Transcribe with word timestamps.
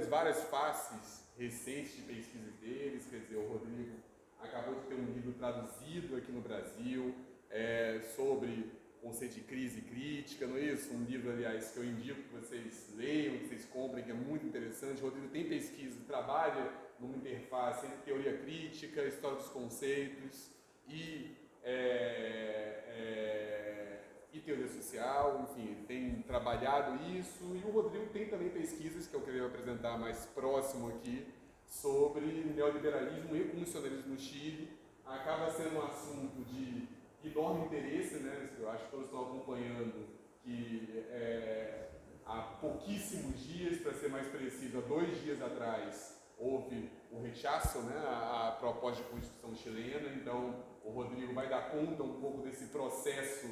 das 0.00 0.08
várias 0.08 0.42
faces 0.44 1.26
recentes 1.36 1.96
de 1.96 2.02
pesquisa 2.02 2.50
deles, 2.60 3.06
quer 3.10 3.18
dizer, 3.18 3.36
o 3.36 3.46
Rodrigo 3.46 3.96
acabou 4.40 4.74
de 4.76 4.86
ter 4.86 4.94
um 4.94 5.12
livro 5.12 5.32
traduzido 5.34 6.16
aqui 6.16 6.32
no 6.32 6.40
Brasil 6.40 7.14
é, 7.50 8.00
sobre 8.16 8.70
conceito 9.02 9.34
de 9.34 9.40
crise 9.42 9.82
crítica, 9.82 10.46
não 10.46 10.56
é 10.56 10.60
isso? 10.60 10.92
Um 10.94 11.04
livro, 11.04 11.30
aliás, 11.30 11.70
que 11.70 11.78
eu 11.78 11.84
indico 11.84 12.22
que 12.22 12.34
vocês 12.34 12.92
leiam, 12.96 13.38
que 13.38 13.48
vocês 13.48 13.64
comprem, 13.66 14.04
que 14.04 14.10
é 14.10 14.14
muito 14.14 14.46
interessante. 14.46 15.00
O 15.00 15.04
Rodrigo 15.04 15.28
tem 15.28 15.48
pesquisa, 15.48 15.98
trabalha 16.06 16.70
numa 16.98 17.16
interface 17.16 17.86
entre 17.86 17.98
teoria 17.98 18.38
crítica, 18.38 19.02
história 19.04 19.38
dos 19.38 19.48
conceitos 19.48 20.50
e, 20.88 21.34
é, 21.62 22.84
é, 22.88 23.99
e 24.32 24.40
teoria 24.40 24.68
social, 24.68 25.48
enfim, 25.50 25.84
tem 25.86 26.22
trabalhado 26.22 27.02
isso. 27.16 27.44
E 27.54 27.62
o 27.64 27.70
Rodrigo 27.70 28.06
tem 28.06 28.28
também 28.28 28.50
pesquisas 28.50 29.06
que 29.06 29.14
eu 29.14 29.22
queria 29.22 29.46
apresentar 29.46 29.98
mais 29.98 30.26
próximo 30.26 30.88
aqui, 30.88 31.26
sobre 31.66 32.26
neoliberalismo 32.54 33.36
e 33.36 33.44
funcionalismo 33.44 34.12
no 34.12 34.18
Chile. 34.18 34.78
Acaba 35.04 35.50
sendo 35.50 35.76
um 35.76 35.82
assunto 35.82 36.44
de 36.44 36.88
enorme 37.24 37.66
interesse, 37.66 38.16
né? 38.16 38.50
Eu 38.58 38.70
acho 38.70 38.84
que 38.84 38.90
todos 38.90 39.06
estão 39.06 39.22
acompanhando 39.22 40.08
que 40.42 41.04
é, 41.10 41.88
há 42.24 42.42
pouquíssimos 42.60 43.40
dias, 43.40 43.78
para 43.78 43.92
ser 43.94 44.08
mais 44.08 44.26
preciso, 44.28 44.78
há 44.78 44.80
dois 44.82 45.20
dias 45.22 45.42
atrás, 45.42 46.18
houve 46.38 46.90
o 47.10 47.20
rechaço 47.20 47.80
né, 47.80 47.96
à 47.98 48.56
proposta 48.58 49.02
de 49.02 49.10
Constituição 49.10 49.54
chilena. 49.54 50.08
Então, 50.14 50.64
o 50.84 50.90
Rodrigo 50.90 51.34
vai 51.34 51.48
dar 51.48 51.70
conta 51.70 52.02
um 52.02 52.20
pouco 52.20 52.42
desse 52.42 52.66
processo 52.66 53.48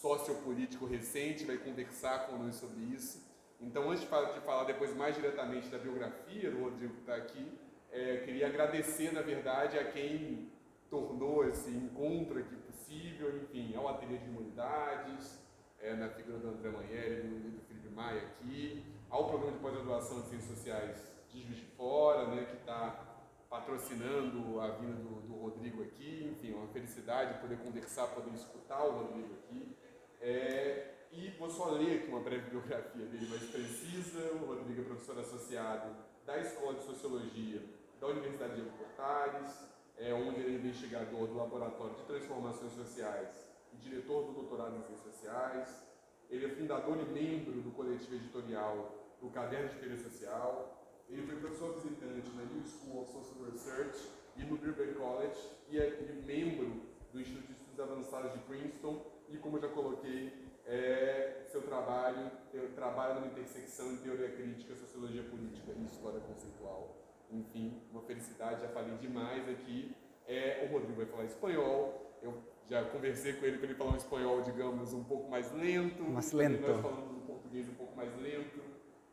sociopolítico 0.00 0.86
recente, 0.86 1.44
vai 1.44 1.58
conversar 1.58 2.26
conosco 2.26 2.66
sobre 2.66 2.82
isso. 2.94 3.24
Então, 3.60 3.90
antes 3.90 4.02
de 4.02 4.08
falar 4.08 4.64
depois 4.64 4.94
mais 4.94 5.14
diretamente 5.14 5.68
da 5.68 5.78
biografia 5.78 6.50
do 6.50 6.62
Rodrigo 6.62 6.94
que 6.94 7.00
está 7.00 7.16
aqui, 7.16 7.50
é, 7.90 8.18
queria 8.18 8.46
agradecer, 8.48 9.12
na 9.12 9.22
verdade, 9.22 9.78
a 9.78 9.84
quem 9.84 10.50
tornou 10.90 11.48
esse 11.48 11.70
encontro 11.70 12.38
aqui 12.38 12.54
possível, 12.56 13.36
enfim, 13.42 13.74
ao 13.74 13.88
Ateliê 13.88 14.18
de 14.18 14.28
Humanidades, 14.28 15.40
é, 15.80 15.94
na 15.94 16.08
figura 16.10 16.38
do 16.38 16.48
André 16.48 16.70
Manheri 16.70 17.26
e 17.26 17.50
do 17.50 17.60
Felipe 17.66 17.88
Maia 17.88 18.20
aqui, 18.22 18.84
ao 19.08 19.28
Programa 19.28 19.52
de 19.52 19.58
Pós-Graduação 19.58 20.20
de 20.22 20.28
Ciências 20.28 20.58
Sociais 20.58 21.12
de 21.30 21.42
Juiz 21.42 21.56
de 21.56 21.66
Fora, 21.76 22.26
né, 22.28 22.44
que 22.44 22.56
está 22.56 23.16
patrocinando 23.48 24.60
a 24.60 24.68
vinda 24.68 24.94
do, 24.94 25.20
do, 25.22 25.34
Rodrigo 25.36 25.82
aqui, 25.82 26.30
enfim, 26.32 26.52
é 26.52 26.56
uma 26.56 26.66
felicidade 26.68 27.40
poder 27.40 27.58
conversar, 27.58 28.08
poder 28.08 28.34
escutar 28.34 28.84
o 28.84 29.04
Rodrigo 29.04 29.34
aqui. 29.34 29.76
É, 30.20 30.94
e 31.12 31.30
vou 31.38 31.48
só 31.48 31.70
ler 31.70 32.00
aqui 32.00 32.08
uma 32.08 32.20
breve 32.20 32.50
biografia 32.50 33.06
dele 33.06 33.26
mais 33.28 33.42
precisa. 33.44 34.32
O 34.34 34.46
Rodrigo 34.46 34.82
é 34.82 34.84
professor 34.84 35.18
associado 35.18 35.94
da 36.24 36.38
Escola 36.38 36.74
de 36.74 36.84
Sociologia 36.84 37.62
da 38.00 38.08
Universidade 38.08 38.56
de 38.56 38.68
Portales, 38.70 39.50
é, 39.96 40.12
onde 40.12 40.40
ele 40.40 40.56
é 40.56 40.58
investigador 40.58 41.26
do 41.26 41.36
Laboratório 41.36 41.94
de 41.94 42.02
Transformações 42.02 42.72
Sociais 42.72 43.46
e 43.72 43.76
diretor 43.76 44.26
do 44.26 44.32
doutorado 44.32 44.76
em 44.76 44.82
Ciências 44.82 45.14
Sociais. 45.14 45.86
Ele 46.28 46.44
é 46.44 46.48
fundador 46.48 46.98
e 46.98 47.04
membro 47.04 47.62
do 47.62 47.70
coletivo 47.70 48.16
editorial 48.16 49.16
do 49.20 49.30
Caderno 49.30 49.68
de 49.68 49.76
Feira 49.76 49.96
Social. 49.96 50.82
Ele 51.08 51.22
foi 51.22 51.36
professor 51.36 51.74
visitante 51.74 52.28
na 52.30 52.42
New 52.42 52.64
School 52.66 53.02
of 53.02 53.12
Social 53.12 53.44
Research 53.50 54.08
e 54.36 54.44
no 54.44 54.56
Birkbeck 54.56 54.94
College 54.94 55.38
e 55.70 55.78
é 55.78 55.90
membro 56.26 56.82
do 57.12 57.20
Instituto 57.20 57.46
de 57.46 57.52
Estudos 57.52 57.80
Avançados 57.80 58.32
de 58.32 58.38
Princeton 58.40 59.15
e, 59.28 59.36
como 59.38 59.56
eu 59.56 59.62
já 59.62 59.68
coloquei, 59.68 60.32
é, 60.66 61.44
seu 61.48 61.62
trabalho 61.62 62.30
trabalha 62.74 63.14
numa 63.14 63.26
intersecção 63.28 63.92
em 63.92 63.96
teoria 63.96 64.30
crítica, 64.30 64.74
sociologia 64.74 65.22
política 65.24 65.72
e 65.76 65.84
história 65.84 66.20
conceitual. 66.20 66.96
Enfim, 67.30 67.80
uma 67.90 68.02
felicidade, 68.02 68.60
já 68.60 68.68
falei 68.68 68.96
demais 68.98 69.48
aqui. 69.48 69.94
É, 70.26 70.66
o 70.68 70.72
Rodrigo 70.72 70.96
vai 70.96 71.06
falar 71.06 71.24
espanhol, 71.24 72.18
eu 72.22 72.34
já 72.68 72.84
conversei 72.84 73.34
com 73.34 73.44
ele 73.44 73.58
para 73.58 73.66
ele 73.66 73.74
falar 73.76 73.92
um 73.92 73.96
espanhol, 73.96 74.42
digamos, 74.42 74.92
um 74.92 75.04
pouco 75.04 75.30
mais 75.30 75.52
lento. 75.52 76.02
Mais 76.02 76.32
lento. 76.32 76.66
Nós 76.66 76.80
falamos 76.80 77.10
um 77.12 77.20
português 77.20 77.68
um 77.68 77.74
pouco 77.74 77.96
mais 77.96 78.14
lento, 78.20 78.60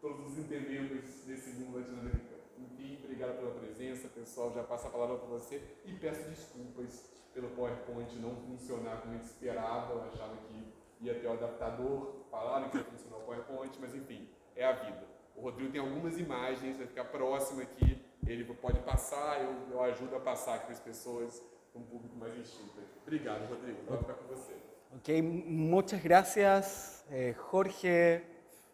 todos 0.01 0.19
nos 0.21 0.37
entendemos 0.37 1.25
nesse 1.25 1.51
mundo 1.51 1.77
latino-americano. 1.77 2.41
Enfim, 2.57 2.99
obrigado 3.03 3.37
pela 3.37 3.51
presença, 3.51 4.07
pessoal. 4.09 4.51
Já 4.53 4.63
passo 4.63 4.87
a 4.87 4.89
palavra 4.89 5.17
para 5.17 5.27
você 5.27 5.61
e 5.85 5.93
peço 5.93 6.27
desculpas 6.29 7.12
pelo 7.33 7.49
PowerPoint 7.49 8.15
não 8.19 8.35
funcionar 8.35 9.01
como 9.01 9.13
a 9.13 9.17
gente 9.17 9.25
esperava. 9.25 9.93
Eu 9.93 10.03
achava 10.03 10.35
que 10.47 10.73
ia 11.01 11.19
ter 11.19 11.27
o 11.27 11.33
adaptador, 11.33 12.13
falaram 12.29 12.69
que 12.69 12.77
ia 12.77 12.83
funcionar 12.83 13.17
o 13.17 13.21
PowerPoint, 13.21 13.77
mas 13.79 13.93
enfim, 13.93 14.27
é 14.55 14.65
a 14.65 14.71
vida. 14.73 15.03
O 15.35 15.41
Rodrigo 15.41 15.71
tem 15.71 15.81
algumas 15.81 16.17
imagens, 16.17 16.77
vai 16.77 16.87
ficar 16.87 17.05
próximo 17.05 17.61
aqui, 17.61 17.99
ele 18.25 18.43
pode 18.53 18.79
passar, 18.79 19.41
eu, 19.41 19.55
eu 19.71 19.83
ajudo 19.83 20.15
a 20.15 20.19
passar 20.19 20.55
aqui 20.55 20.65
para 20.65 20.73
as 20.73 20.79
pessoas, 20.79 21.43
um 21.75 21.81
público 21.81 22.15
mais 22.15 22.37
instinto. 22.37 22.79
Obrigado, 23.01 23.49
Rodrigo. 23.49 23.79
Vou 23.87 23.97
ficar 23.97 24.13
com 24.13 24.27
você. 24.27 24.53
Ok, 24.95 25.21
muchas 25.21 26.01
gracias, 26.03 27.03
eh, 27.09 27.33
Jorge, 27.51 28.21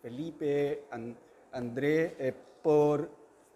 Felipe, 0.01 0.83
An 0.91 1.15
André, 1.53 2.13
eh, 2.19 2.33
por 2.61 3.09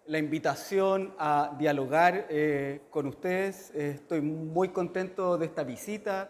la 0.06 0.18
invitación 0.18 1.14
a 1.18 1.56
dialogar 1.58 2.28
eh, 2.30 2.82
con 2.90 3.08
ustedes. 3.08 3.72
Eh, 3.74 3.92
estoy 3.96 4.22
muy 4.22 4.70
contento 4.70 5.38
de 5.38 5.46
esta 5.46 5.64
visita, 5.64 6.30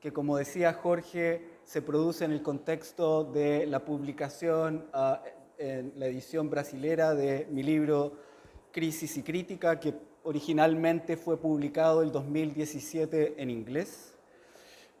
que 0.00 0.12
como 0.12 0.36
decía 0.36 0.72
Jorge, 0.72 1.44
se 1.64 1.82
produce 1.82 2.24
en 2.24 2.32
el 2.32 2.42
contexto 2.42 3.24
de 3.24 3.66
la 3.66 3.84
publicación 3.84 4.86
uh, 4.94 5.16
en 5.58 5.92
la 5.96 6.06
edición 6.06 6.48
brasilera 6.48 7.14
de 7.14 7.46
mi 7.50 7.62
libro 7.62 8.16
Crisis 8.72 9.16
y 9.18 9.22
Crítica, 9.22 9.78
que 9.78 9.94
originalmente 10.22 11.16
fue 11.16 11.36
publicado 11.36 12.02
el 12.02 12.12
2017 12.12 13.34
en 13.36 13.50
inglés. 13.50 14.14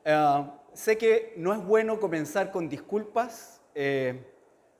Uh, 0.04 0.50
sé 0.72 0.96
que 0.98 1.34
no 1.36 1.52
es 1.54 1.64
bueno 1.64 1.98
comenzar 1.98 2.50
con 2.50 2.68
disculpas, 2.68 3.60
eh, 3.74 4.22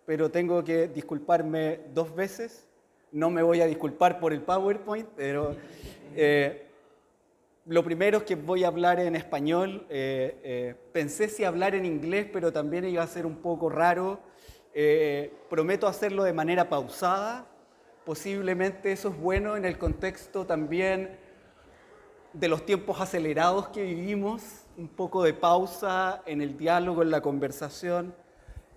pero 0.07 0.31
tengo 0.31 0.65
que 0.65 0.89
disculparme 0.89 1.81
dos 1.95 2.15
veces. 2.15 2.67
No 3.13 3.29
me 3.29 3.43
voy 3.43 3.61
a 3.61 3.67
disculpar 3.67 4.21
por 4.21 4.33
el 4.33 4.41
PowerPoint, 4.41 5.09
pero 5.17 5.57
eh, 6.15 6.69
lo 7.67 7.83
primero 7.83 8.19
es 8.19 8.25
que 8.25 8.37
voy 8.37 8.63
a 8.63 8.69
hablar 8.69 9.01
en 9.01 9.17
español. 9.17 9.85
Eh, 9.91 10.41
eh, 10.45 10.75
pensé 10.93 11.29
si 11.29 11.43
hablar 11.43 11.75
en 11.75 11.85
inglés, 11.85 12.29
pero 12.33 12.53
también 12.53 12.85
iba 12.85 13.03
a 13.03 13.07
ser 13.09 13.27
un 13.27 13.37
poco 13.37 13.69
raro. 13.69 14.21
Prometo 15.49 15.89
hacerlo 15.89 16.23
de 16.23 16.33
manera 16.33 16.69
pausada. 16.69 17.47
Posiblemente 18.05 18.93
eso 18.93 19.09
es 19.09 19.19
bueno 19.19 19.57
en 19.57 19.65
el 19.65 19.77
contexto 19.77 20.47
también 20.47 21.19
de 22.33 22.49
los 22.49 22.65
tiempos 22.65 23.01
acelerados 23.01 23.69
que 23.69 23.83
vivimos. 23.83 24.43
Un 24.77 24.87
poco 24.87 25.25
de 25.25 25.35
pausa 25.35 26.23
en 26.27 26.41
el 26.41 26.57
diálogo, 26.57 27.03
en 27.03 27.11
la 27.11 27.21
conversación, 27.21 28.15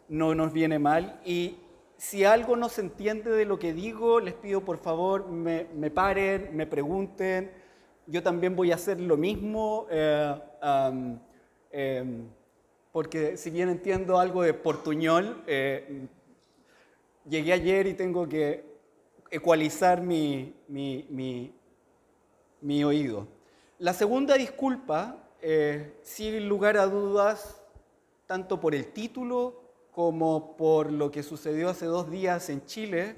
no 0.09 0.33
nos 0.33 0.51
viene 0.51 0.79
mal. 0.79 1.21
Y 1.23 1.57
si 2.03 2.25
algo 2.25 2.57
no 2.57 2.67
se 2.67 2.81
entiende 2.81 3.31
de 3.31 3.45
lo 3.45 3.57
que 3.57 3.71
digo, 3.71 4.19
les 4.19 4.33
pido 4.33 4.59
por 4.59 4.77
favor 4.77 5.29
me, 5.29 5.89
paren, 5.89 6.53
me 6.53 6.67
pregunten 6.67 7.49
yo 8.07 8.21
también 8.21 8.57
voy 8.57 8.73
a 8.73 8.75
hacer 8.75 8.99
lo 8.99 9.15
mismo, 9.15 9.87
eh, 9.89 10.35
em, 11.71 12.27
porque 12.91 13.37
si 13.37 13.49
bien 13.51 13.69
entiendo 13.69 14.19
algo 14.19 14.43
de 14.43 14.53
portuñol, 14.53 15.45
eh, 15.47 16.05
llegué 17.29 17.53
ayer 17.53 17.87
y 17.87 17.93
tengo 17.93 18.27
que 18.27 18.65
ecualizar 19.31 20.01
mi, 20.01 20.53
oído. 22.83 23.29
La 23.79 23.93
segunda 23.93 24.35
disculpa, 24.35 25.29
eh, 25.41 25.97
sin 26.01 26.49
lugar 26.49 26.75
a 26.75 26.85
dudas, 26.85 27.63
tanto 28.27 28.59
por 28.59 28.75
el 28.75 28.87
título 28.87 29.62
como 29.93 30.57
por 30.57 30.91
lo 30.91 31.11
que 31.11 31.23
sucedió 31.23 31.69
hace 31.69 31.85
dos 31.85 32.09
días 32.09 32.49
en 32.49 32.65
Chile, 32.65 33.15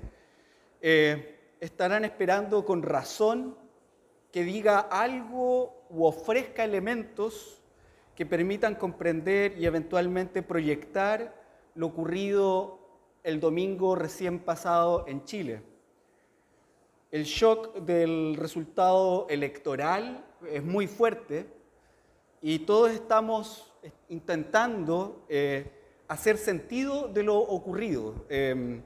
estarán 1.60 2.06
esperando 2.06 2.66
con 2.66 2.84
razón 2.84 3.58
que 4.32 4.44
diga 4.44 4.80
algo 4.80 5.86
u 5.90 6.06
ofrezca 6.06 6.64
elementos 6.64 7.62
que 8.16 8.26
permitan 8.26 8.76
comprender 8.76 9.58
y 9.58 9.66
eventualmente 9.66 10.42
proyectar 10.42 11.34
lo 11.76 11.88
ocurrido 11.88 12.80
el 13.24 13.40
domingo 13.40 13.96
recién 13.96 14.40
pasado 14.40 15.06
en 15.08 15.24
Chile. 15.24 15.62
El 17.12 17.24
shock 17.24 17.76
del 17.80 18.36
resultado 18.38 19.26
electoral 19.30 20.26
es 20.50 20.64
muy 20.64 20.88
fuerte 20.88 21.48
y 22.42 22.60
todos 22.60 22.92
estamos 22.92 23.74
intentando 24.10 25.26
eh, 25.30 25.72
hacer 26.08 26.38
sentido 26.38 27.08
de 27.08 27.24
lo 27.24 27.38
ocurrido 27.38 28.26
eh, 28.30 28.82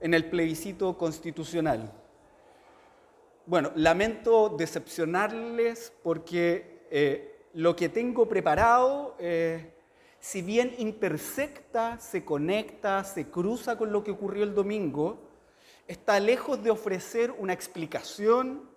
en 0.00 0.14
el 0.14 0.28
plebiscito 0.28 0.96
constitucional. 0.96 1.92
Bueno, 3.46 3.70
lamento 3.76 4.48
decepcionarles 4.48 5.92
porque 6.02 6.86
eh, 6.90 7.46
lo 7.54 7.76
que 7.76 7.88
tengo 7.88 8.28
preparado 8.28 9.16
eh, 9.18 9.72
si 10.18 10.42
bien 10.42 10.74
intersecta, 10.78 11.98
se 12.00 12.24
conecta, 12.24 13.04
se 13.04 13.30
cruza 13.30 13.78
con 13.78 13.92
lo 13.92 14.02
que 14.02 14.10
ocurrió 14.10 14.42
el 14.42 14.54
domingo, 14.54 15.20
está 15.86 16.18
lejos 16.18 16.60
de 16.64 16.70
ofrecer 16.70 17.30
una 17.30 17.52
explicación 17.52 18.68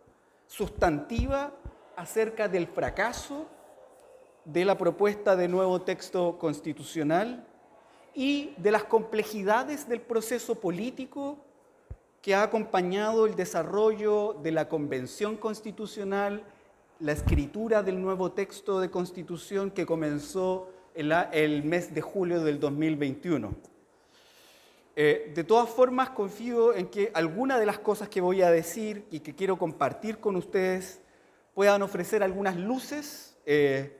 sustantiva 0.45 1.51
acerca 1.95 2.47
del 2.47 2.67
fracaso 2.67 3.47
de 4.45 4.63
la 4.63 4.77
propuesta 4.77 5.35
de 5.35 5.47
nuevo 5.47 5.81
texto 5.81 6.37
constitucional 6.37 7.48
y 8.13 8.53
de 8.57 8.71
las 8.71 8.83
complejidades 8.83 9.87
del 9.87 10.01
proceso 10.01 10.55
político 10.55 11.37
que 12.21 12.35
ha 12.35 12.43
acompañado 12.43 13.25
el 13.25 13.35
desarrollo 13.35 14.35
de 14.43 14.51
la 14.51 14.67
Convención 14.67 15.37
Constitucional, 15.37 16.43
la 16.99 17.13
escritura 17.13 17.81
del 17.81 18.01
nuevo 18.01 18.31
texto 18.31 18.79
de 18.79 18.91
constitución 18.91 19.71
que 19.71 19.85
comenzó 19.85 20.69
el, 20.93 21.63
mes 21.63 21.93
de 21.93 22.01
julio 22.01 22.43
del 22.43 22.59
2021. 22.59 23.53
Eh, 24.95 25.31
de 25.33 25.43
todas 25.45 25.69
formas, 25.69 26.09
confío 26.09 26.73
en 26.73 26.87
que 26.87 27.09
algunas 27.13 27.59
de 27.59 27.65
las 27.65 27.79
cosas 27.79 28.09
que 28.09 28.19
voy 28.19 28.41
a 28.41 28.51
decir 28.51 29.05
y 29.11 29.21
que 29.21 29.33
quiero 29.33 29.57
compartir 29.57 30.19
con 30.19 30.35
ustedes 30.35 30.99
puedan 31.53 31.81
ofrecer 31.83 32.21
algunas 32.21 32.57
luces 32.57 33.37
eh, 33.45 33.98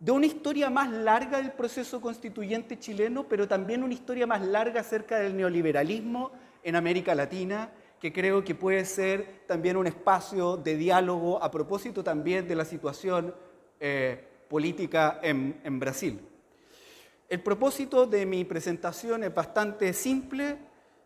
de 0.00 0.12
una 0.12 0.26
historia 0.26 0.70
más 0.70 0.90
larga 0.90 1.38
del 1.38 1.52
proceso 1.52 2.00
constituyente 2.00 2.78
chileno, 2.78 3.26
pero 3.28 3.48
también 3.48 3.82
una 3.82 3.94
historia 3.94 4.26
más 4.26 4.42
larga 4.42 4.80
acerca 4.80 5.18
del 5.18 5.36
neoliberalismo 5.36 6.32
en 6.62 6.76
América 6.76 7.14
Latina, 7.14 7.70
que 8.00 8.12
creo 8.12 8.44
que 8.44 8.54
puede 8.54 8.84
ser 8.84 9.44
también 9.46 9.76
un 9.76 9.86
espacio 9.86 10.56
de 10.56 10.76
diálogo 10.76 11.42
a 11.42 11.50
propósito 11.50 12.04
también 12.04 12.46
de 12.46 12.54
la 12.54 12.64
situación 12.64 13.34
eh, 13.80 14.22
política 14.48 15.20
en, 15.22 15.60
en 15.64 15.80
Brasil. 15.80 16.20
El 17.28 17.40
propósito 17.40 18.06
de 18.06 18.26
mi 18.26 18.44
presentación 18.44 19.24
es 19.24 19.34
bastante 19.34 19.92
simple. 19.92 20.58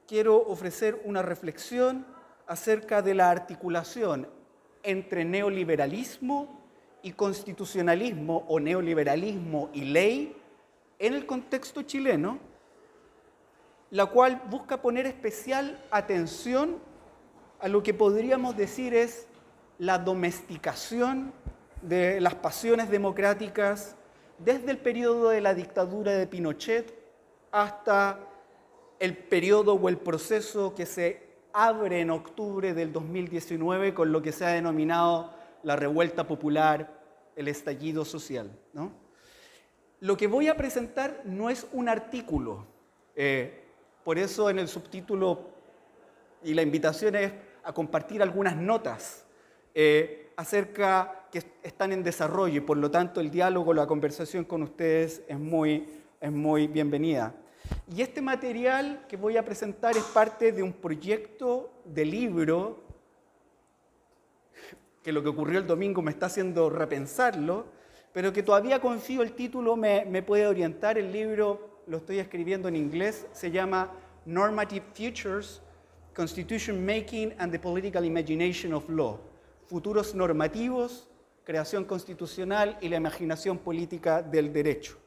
Quiero 0.06 0.36
ofrecer 0.36 1.00
una 1.04 1.22
reflexión 1.22 2.04
acerca 2.46 3.02
de 3.02 3.14
la 3.14 3.30
articulación 3.30 4.26
entre 4.82 5.24
neoliberalismo 5.24 6.67
y 7.02 7.12
constitucionalismo 7.12 8.44
o 8.48 8.60
neoliberalismo 8.60 9.70
y 9.72 9.84
ley 9.84 10.36
en 10.98 11.14
el 11.14 11.26
contexto 11.26 11.82
chileno 11.82 12.38
la 13.90 14.06
cual 14.06 14.42
busca 14.50 14.82
poner 14.82 15.06
especial 15.06 15.82
atención 15.90 16.76
a 17.60 17.68
lo 17.68 17.82
que 17.82 17.94
podríamos 17.94 18.56
decir 18.56 18.94
es 18.94 19.26
la 19.78 19.98
domesticación 19.98 21.32
de 21.82 22.20
las 22.20 22.34
pasiones 22.34 22.90
democráticas 22.90 23.96
desde 24.38 24.70
el 24.70 24.78
periodo 24.78 25.30
de 25.30 25.40
la 25.40 25.54
dictadura 25.54 26.12
de 26.12 26.26
Pinochet 26.26 26.94
hasta 27.50 28.20
el 28.98 29.16
periodo 29.16 29.74
o 29.74 29.88
el 29.88 29.96
proceso 29.96 30.74
que 30.74 30.84
se 30.84 31.26
abre 31.52 32.00
en 32.00 32.10
octubre 32.10 32.74
del 32.74 32.92
2019 32.92 33.94
con 33.94 34.12
lo 34.12 34.20
que 34.20 34.32
se 34.32 34.44
ha 34.44 34.50
denominado 34.50 35.32
la 35.62 35.76
revuelta 35.76 36.26
popular, 36.26 36.98
el 37.36 37.48
estallido 37.48 38.04
social. 38.04 38.50
Lo 40.00 40.16
que 40.16 40.26
voy 40.26 40.48
a 40.48 40.56
presentar 40.56 41.22
no 41.24 41.50
es 41.50 41.66
un 41.72 41.88
artículo, 41.88 42.66
eh, 43.16 43.64
por 44.04 44.18
eso 44.18 44.48
en 44.48 44.58
el 44.58 44.68
subtítulo 44.68 45.50
y 46.42 46.54
la 46.54 46.62
invitación 46.62 47.16
es 47.16 47.32
a 47.64 47.72
compartir 47.72 48.22
algunas 48.22 48.56
notas 48.56 49.26
eh, 49.74 50.32
acerca 50.36 51.26
que 51.30 51.42
están 51.62 51.92
en 51.92 52.02
desarrollo 52.02 52.56
y 52.56 52.60
por 52.60 52.76
lo 52.76 52.90
tanto 52.90 53.20
el 53.20 53.30
diálogo, 53.30 53.74
la 53.74 53.86
conversación 53.86 54.44
con 54.44 54.62
ustedes 54.62 55.22
es 55.28 55.38
muy, 55.38 55.88
es 56.20 56.32
muy 56.32 56.68
bienvenida. 56.68 57.34
Y 57.94 58.02
este 58.02 58.22
material 58.22 59.04
que 59.08 59.16
voy 59.16 59.36
a 59.36 59.44
presentar 59.44 59.96
es 59.96 60.04
parte 60.04 60.52
de 60.52 60.62
un 60.62 60.72
proyecto 60.72 61.70
de 61.84 62.04
libro 62.04 62.87
que 65.08 65.12
lo 65.12 65.22
que 65.22 65.30
ocurrió 65.30 65.58
el 65.58 65.66
domingo 65.66 66.02
me 66.02 66.10
está 66.10 66.26
haciendo 66.26 66.68
repensarlo, 66.68 67.64
pero 68.12 68.30
que 68.30 68.42
todavía 68.42 68.78
confío 68.78 69.22
el 69.22 69.32
título 69.32 69.74
me, 69.74 70.04
me 70.04 70.22
puede 70.22 70.46
orientar. 70.46 70.98
El 70.98 71.10
libro 71.10 71.80
lo 71.86 71.96
estoy 71.96 72.18
escribiendo 72.18 72.68
en 72.68 72.76
inglés, 72.76 73.26
se 73.32 73.50
llama 73.50 73.90
Normative 74.26 74.84
Futures, 74.92 75.62
Constitution 76.14 76.84
Making 76.84 77.32
and 77.38 77.50
the 77.50 77.58
Political 77.58 78.04
Imagination 78.04 78.74
of 78.74 78.86
Law, 78.90 79.18
Futuros 79.66 80.14
Normativos, 80.14 81.08
Creación 81.42 81.86
Constitucional 81.86 82.76
y 82.82 82.90
la 82.90 82.96
Imaginación 82.96 83.56
Política 83.56 84.20
del 84.20 84.52
Derecho. 84.52 84.98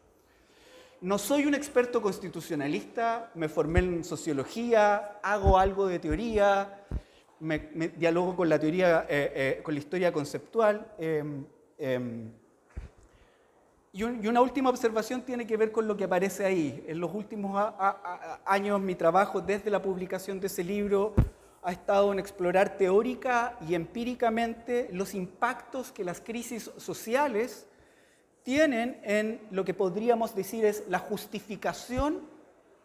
No 1.02 1.20
soy 1.20 1.46
un 1.46 1.54
experto 1.54 2.02
constitucionalista, 2.02 3.30
me 3.36 3.48
formé 3.48 3.82
en 3.82 4.04
sociología, 4.04 5.20
hago 5.22 5.60
algo 5.60 5.86
de 5.86 6.00
teoría, 6.00 6.86
me, 7.42 7.60
dialogo 7.98 8.36
con 8.36 8.48
la 8.48 8.60
teoría, 8.60 9.06
eh, 9.10 9.32
eh, 9.36 9.64
con 9.64 9.74
la 9.74 9.80
historia 9.80 10.14
conceptual. 10.14 10.94
Em, 10.98 11.44
em, 11.78 12.32
y, 13.92 14.04
una 14.04 14.42
última 14.42 14.70
observación 14.70 15.24
tiene 15.24 15.46
que 15.46 15.58
ver 15.58 15.72
con 15.72 15.88
lo 15.88 15.98
que 15.98 16.06
aparece 16.06 16.46
ahí. 16.46 16.84
En 16.88 17.00
los 17.00 17.14
últimos 17.14 17.74
años 18.46 18.80
mi 18.80 18.96
trabajo 18.96 19.42
desde 19.42 19.70
la 19.70 19.82
publicación 19.82 20.40
de 20.40 20.48
ese 20.48 20.64
libro 20.64 21.14
ha 21.64 21.72
estado 21.72 22.14
en 22.14 22.20
explorar 22.20 22.78
teórica 22.78 23.58
y 23.68 23.76
empíricamente 23.76 24.90
los 24.94 25.14
impactos 25.14 25.92
que 25.92 26.04
las 26.04 26.22
crisis 26.22 26.72
sociales 26.78 27.68
tienen 28.44 29.00
en 29.04 29.42
lo 29.52 29.66
que 29.66 29.74
podríamos 29.74 30.34
decir 30.34 30.66
es 30.66 30.84
la 30.88 31.00
justificación 31.00 32.22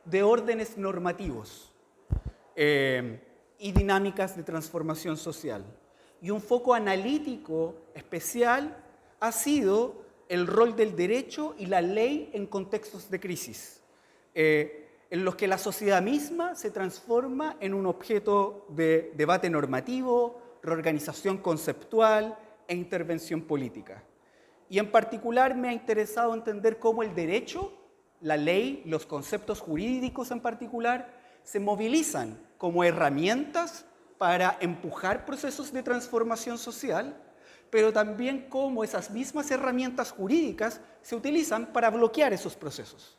de 0.04 0.22
órdenes 0.22 0.76
normativos 0.76 1.72
eh, 2.54 3.20
y 3.58 3.72
dinámicas 3.72 4.36
de 4.36 4.42
transformación 4.42 5.16
social. 5.16 5.64
Y 6.20 6.30
un 6.30 6.40
foco 6.40 6.74
analítico 6.74 7.74
especial 7.94 8.76
ha 9.20 9.32
sido 9.32 10.04
el 10.28 10.46
rol 10.46 10.74
del 10.74 10.96
derecho 10.96 11.54
y 11.58 11.66
la 11.66 11.80
ley 11.80 12.30
en 12.32 12.46
contextos 12.46 13.10
de 13.10 13.20
crisis, 13.20 13.80
eh, 14.34 14.88
en 15.10 15.24
los 15.24 15.36
que 15.36 15.46
la 15.46 15.58
sociedad 15.58 16.02
misma 16.02 16.54
se 16.54 16.70
transforma 16.70 17.56
en 17.60 17.74
un 17.74 17.86
objeto 17.86 18.66
de 18.70 19.12
debate 19.16 19.48
normativo, 19.48 20.42
reorganización 20.62 21.38
conceptual 21.38 22.36
e 22.66 22.74
intervención 22.74 23.42
política. 23.42 24.02
Y 24.68 24.78
en 24.78 24.90
particular 24.90 25.54
me 25.54 25.68
ha 25.68 25.72
interesado 25.72 26.34
entender 26.34 26.78
cómo 26.78 27.04
el 27.04 27.14
derecho, 27.14 27.72
la 28.20 28.36
ley, 28.36 28.82
los 28.84 29.06
conceptos 29.06 29.60
jurídicos 29.60 30.32
en 30.32 30.40
particular, 30.40 31.14
se 31.44 31.60
movilizan 31.60 32.36
como 32.58 32.84
herramientas 32.84 33.86
para 34.18 34.56
empujar 34.60 35.24
procesos 35.24 35.72
de 35.72 35.82
transformación 35.82 36.58
social 36.58 37.22
pero 37.70 37.92
también 37.92 38.46
cómo 38.48 38.84
esas 38.84 39.10
mismas 39.10 39.50
herramientas 39.50 40.12
jurídicas 40.12 40.80
se 41.02 41.16
utilizan 41.16 41.66
para 41.72 41.90
bloquear 41.90 42.32
esos 42.32 42.56
procesos. 42.56 43.18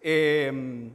Em, 0.00 0.92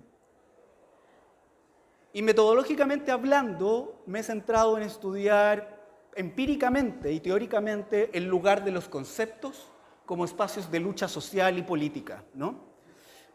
y 2.13 2.22
metodológicamente 2.22 3.12
hablando, 3.12 4.03
me 4.06 4.20
he 4.20 4.24
centrado 4.24 4.77
en 4.77 4.84
estudiar 4.84 5.79
empíricamente 6.15 7.12
y 7.12 7.20
teóricamente 7.20 8.10
el 8.13 8.25
lugar 8.25 8.63
de 8.63 8.72
los 8.72 8.88
conceptos 8.88 9.72
como 10.06 10.25
espacios 10.25 10.70
de 10.70 10.79
lucha 10.79 11.08
social 11.08 11.58
y 11.58 11.62
política. 11.62 12.24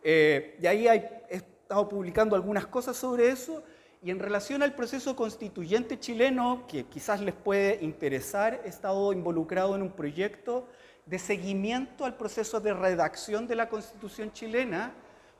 Eh, 0.02 0.58
y 0.60 0.66
ahí 0.66 0.86
he 0.86 1.36
estado 1.36 1.88
publicando 1.88 2.36
algunas 2.36 2.66
cosas 2.66 2.96
sobre 2.96 3.28
eso 3.28 3.62
y 4.04 4.10
en 4.10 4.18
relación 4.18 4.62
al 4.62 4.74
proceso 4.74 5.16
constituyente 5.16 5.98
chileno, 5.98 6.66
que 6.68 6.84
quizás 6.84 7.22
les 7.22 7.34
puede 7.34 7.82
interesar, 7.82 8.60
he 8.62 8.68
estado 8.68 9.14
involucrado 9.14 9.74
en 9.74 9.80
un 9.80 9.92
proyecto 9.92 10.68
de 11.06 11.18
seguimiento 11.18 12.04
al 12.04 12.14
proceso 12.14 12.60
de 12.60 12.74
redacción 12.74 13.46
de 13.46 13.56
la 13.56 13.70
constitución 13.70 14.30
chilena, 14.30 14.92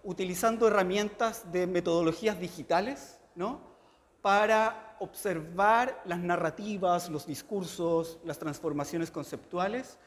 utilizando 0.02 0.66
herramientas 0.66 1.52
de 1.52 1.66
metodologías 1.66 2.40
digitales, 2.40 3.18
¿no? 3.34 3.60
para 4.22 4.96
observar 4.98 6.00
las 6.06 6.20
narrativas, 6.20 7.10
los 7.10 7.26
discursos, 7.26 8.18
las 8.24 8.38
transformaciones 8.38 9.10
conceptuales. 9.10 9.98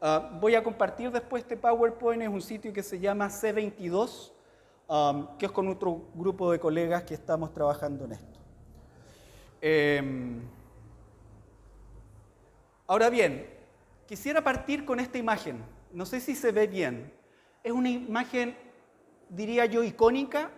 Ah, 0.00 0.38
voy 0.40 0.54
a 0.54 0.62
compartir 0.62 1.10
después 1.10 1.42
este 1.42 1.56
PowerPoint, 1.56 2.22
en 2.22 2.30
un 2.30 2.42
sitio 2.42 2.72
que 2.72 2.84
se 2.84 3.00
llama 3.00 3.28
C22, 3.28 4.30
Um, 4.86 5.38
que 5.38 5.46
es 5.46 5.52
con 5.52 5.66
otro 5.68 6.10
grupo 6.14 6.52
de 6.52 6.60
colegas 6.60 7.04
que 7.04 7.14
estamos 7.14 7.54
trabajando 7.54 8.04
en 8.04 8.12
esto. 8.12 8.38
Em, 9.62 10.42
ahora 12.86 13.08
bien, 13.08 13.48
quisiera 14.06 14.44
partir 14.44 14.84
con 14.84 15.00
esta 15.00 15.16
imagen. 15.16 15.64
No 15.90 16.04
sé 16.04 16.20
si 16.20 16.34
se 16.34 16.52
ve 16.52 16.66
bien. 16.66 17.10
Es 17.62 17.72
una 17.72 17.88
imagen, 17.88 18.54
diría 19.30 19.64
yo, 19.64 19.82
icónica 19.82 20.50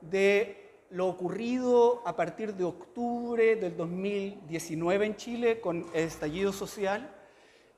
de 0.00 0.82
lo 0.90 1.06
ocurrido 1.06 2.02
a 2.04 2.16
partir 2.16 2.54
de 2.54 2.64
octubre 2.64 3.54
del 3.54 3.76
2019 3.76 5.06
en 5.06 5.16
Chile 5.16 5.60
con 5.60 5.86
el 5.94 6.04
estallido 6.04 6.52
social 6.52 7.10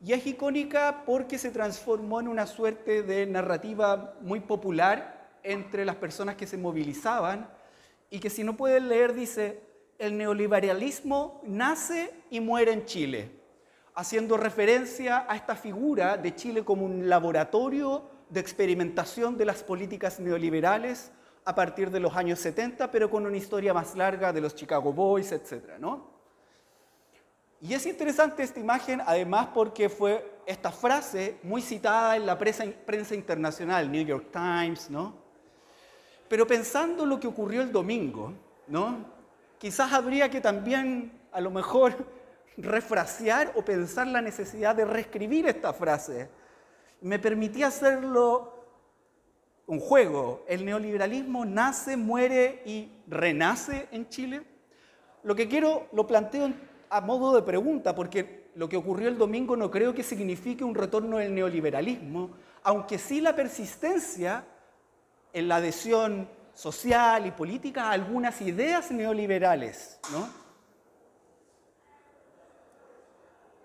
Y 0.03 0.13
es 0.13 0.27
icónica 0.27 1.05
porque 1.07 1.39
se 1.39 1.51
transformó 1.51 2.21
en 2.21 2.29
una 2.29 2.47
suerte 2.47 3.03
de 3.03 3.27
narrativa 3.27 4.15
muy 4.21 4.41
popular 4.41 5.16
entre 5.47 5.85
las 5.85 5.97
personas 5.97 6.37
que 6.37 6.47
se 6.47 6.59
movilizaban 6.59 7.49
y 8.11 8.19
que 8.19 8.31
si 8.31 8.45
no 8.45 8.57
pueden 8.57 8.89
leer 8.89 9.15
dice, 9.15 9.63
el 9.99 10.17
neoliberalismo 10.17 11.41
nace 11.45 12.13
y 12.31 12.41
muere 12.41 12.73
en 12.73 12.85
Chile, 12.85 13.31
haciendo 13.95 14.37
referencia 14.37 15.25
a 15.29 15.37
esta 15.37 15.57
figura 15.57 16.17
de 16.17 16.35
Chile 16.35 16.65
como 16.65 16.85
un 16.85 17.09
laboratorio 17.09 18.11
de 18.29 18.41
experimentación 18.41 19.37
de 19.37 19.45
las 19.45 19.63
políticas 19.63 20.21
neoliberales 20.21 21.13
a 21.45 21.55
partir 21.55 21.91
de 21.91 22.01
los 22.01 22.15
años 22.17 22.41
70, 22.41 22.91
pero 22.91 23.09
con 23.09 23.25
una 23.25 23.37
historia 23.37 23.73
más 23.73 23.95
larga 23.95 24.33
de 24.33 24.41
los 24.41 24.55
Chicago 24.55 24.93
Boys, 24.93 25.31
etc. 25.33 25.79
¿no? 25.79 26.17
Y 27.61 27.73
es 27.73 27.87
interesante 27.87 28.43
esta 28.43 28.61
imagen, 28.61 29.01
además, 29.07 29.49
porque 29.55 29.89
fue 29.89 30.41
esta 30.45 30.71
frase 30.71 31.39
muy 31.43 31.63
citada 31.63 32.17
en 32.17 32.27
la 32.27 32.39
prensa, 32.39 33.15
internacional, 33.15 33.91
New 33.91 34.05
York 34.05 34.29
Times, 34.31 34.91
¿no? 34.91 35.26
Pero 36.29 36.47
pensando 36.47 37.07
lo 37.07 37.21
que 37.21 37.27
ocurrió 37.27 37.63
el 37.63 37.73
domingo, 37.73 38.33
¿no? 38.67 39.05
Quizás 39.59 39.93
habría 39.93 40.29
que 40.31 40.41
también, 40.41 41.13
a 41.33 41.41
lo 41.41 41.51
mejor, 41.51 41.95
refrasear 42.57 43.53
o 43.55 43.65
pensar 43.65 44.07
la 44.07 44.21
necesidad 44.21 44.75
de 44.75 44.85
reescribir 44.85 45.47
esta 45.47 45.73
frase. 45.73 46.29
Me 47.01 47.19
permití 47.19 47.63
hacerlo 47.63 48.55
un 49.67 49.81
juego. 49.81 50.45
¿El 50.49 50.65
neoliberalismo 50.65 51.45
nace, 51.45 51.97
muere 51.97 52.63
y 52.65 52.91
renace 53.07 53.89
en 53.91 54.09
Chile? 54.09 54.43
Lo 55.23 55.35
que 55.35 55.49
quiero, 55.49 55.89
lo 55.93 56.07
planteo 56.07 56.53
a 56.89 57.01
modo 57.01 57.35
de 57.35 57.43
pregunta, 57.43 57.95
porque 57.95 58.47
lo 58.55 58.69
que 58.69 58.77
ocurrió 58.77 59.09
el 59.09 59.19
domingo 59.19 59.57
no 59.57 59.71
creo 59.71 59.93
que 59.93 60.03
signifique 60.03 60.65
un 60.65 60.75
retorno 60.75 61.19
del 61.19 61.35
neoliberalismo, 61.35 62.31
aunque 62.63 62.99
sí 62.99 63.21
la 63.21 63.35
persistencia 63.35 64.45
en 65.37 65.49
la 65.49 65.57
adhesión 65.57 66.27
social 66.55 67.27
y 67.27 67.31
política 67.31 67.89
a 67.89 67.91
algunas 67.91 68.41
ideas 68.41 68.91
neoliberales. 68.91 70.01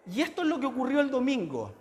Y 0.06 0.20
esto 0.20 0.42
es 0.42 0.50
lo 0.50 0.60
que 0.60 0.66
ocurrió 0.66 1.00
el 1.00 1.10
domingo. 1.10 1.74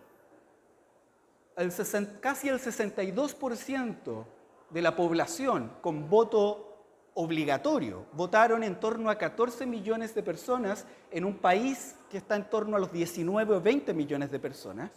casi 2.21 2.49
el 2.49 2.61
62% 2.61 4.25
de 4.71 4.81
la 4.81 4.95
población 4.95 5.73
con 5.81 6.09
voto 6.09 6.85
obligatorio. 7.15 8.07
Votaron 8.13 8.63
en 8.63 8.79
torno 8.79 9.11
a 9.11 9.19
14 9.19 9.67
millones 9.67 10.15
de 10.15 10.23
personas 10.23 10.87
en 11.11 11.25
un 11.25 11.39
país 11.39 11.97
que 12.09 12.19
está 12.19 12.37
en 12.37 12.49
torno 12.49 12.77
a 12.77 12.79
los 12.79 12.93
19 12.93 13.57
o 13.57 13.61
20 13.61 13.93
millones 13.93 14.31
de 14.31 14.39
personas, 14.39 14.93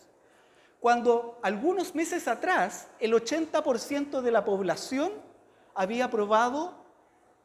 cuando 0.83 1.39
algunos 1.41 1.95
meses 1.95 2.27
atrás 2.27 2.89
el 2.99 3.13
80% 3.13 4.19
de 4.19 4.31
la 4.31 4.43
población 4.43 5.13
había 5.75 6.03
aprobado 6.03 6.73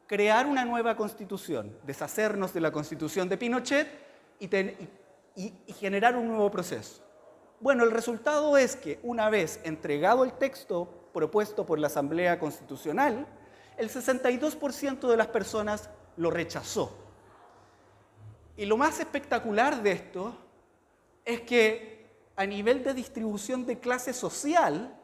crear 0.08 0.44
una 0.44 0.64
nueva 0.64 0.96
constitución, 0.96 1.78
deshacernos 1.84 2.52
de 2.52 2.60
la 2.60 2.72
constitución 2.72 3.28
de 3.28 3.38
Pinochet 3.38 3.86
y, 4.40 4.48
y 5.36 5.72
generar 5.72 6.16
un 6.16 6.26
nuevo 6.26 6.50
proceso. 6.50 7.00
Bueno, 7.60 7.84
el 7.84 7.92
resultado 7.92 8.56
es 8.56 8.74
que 8.74 8.98
una 9.04 9.30
vez 9.30 9.60
entregado 9.62 10.24
el 10.24 10.32
texto 10.32 11.08
propuesto 11.14 11.64
por 11.64 11.78
la 11.78 11.86
Asamblea 11.86 12.40
Constitucional, 12.40 13.24
el 13.76 13.88
62% 13.88 15.08
de 15.08 15.16
las 15.16 15.28
personas 15.28 15.90
lo 16.16 16.32
rechazó. 16.32 16.92
Y 18.56 18.66
lo 18.66 18.76
más 18.76 18.98
espectacular 18.98 19.80
de 19.80 19.92
esto 19.92 20.34
es 21.24 21.42
que 21.42 21.97
a 22.38 22.46
nivel 22.46 22.84
de 22.84 22.94
distribución 22.94 23.66
de 23.66 23.80
clase 23.80 24.12
social, 24.12 24.96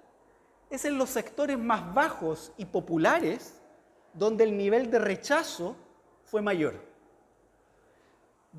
es 0.70 0.84
en 0.84 0.96
los 0.96 1.10
sectores 1.10 1.58
más 1.58 1.92
bajos 1.92 2.52
y 2.56 2.64
populares 2.64 3.60
donde 4.12 4.44
el 4.44 4.56
nivel 4.56 4.88
de 4.88 5.00
rechazo 5.00 5.74
fue 6.26 6.42
mayor. 6.42 6.76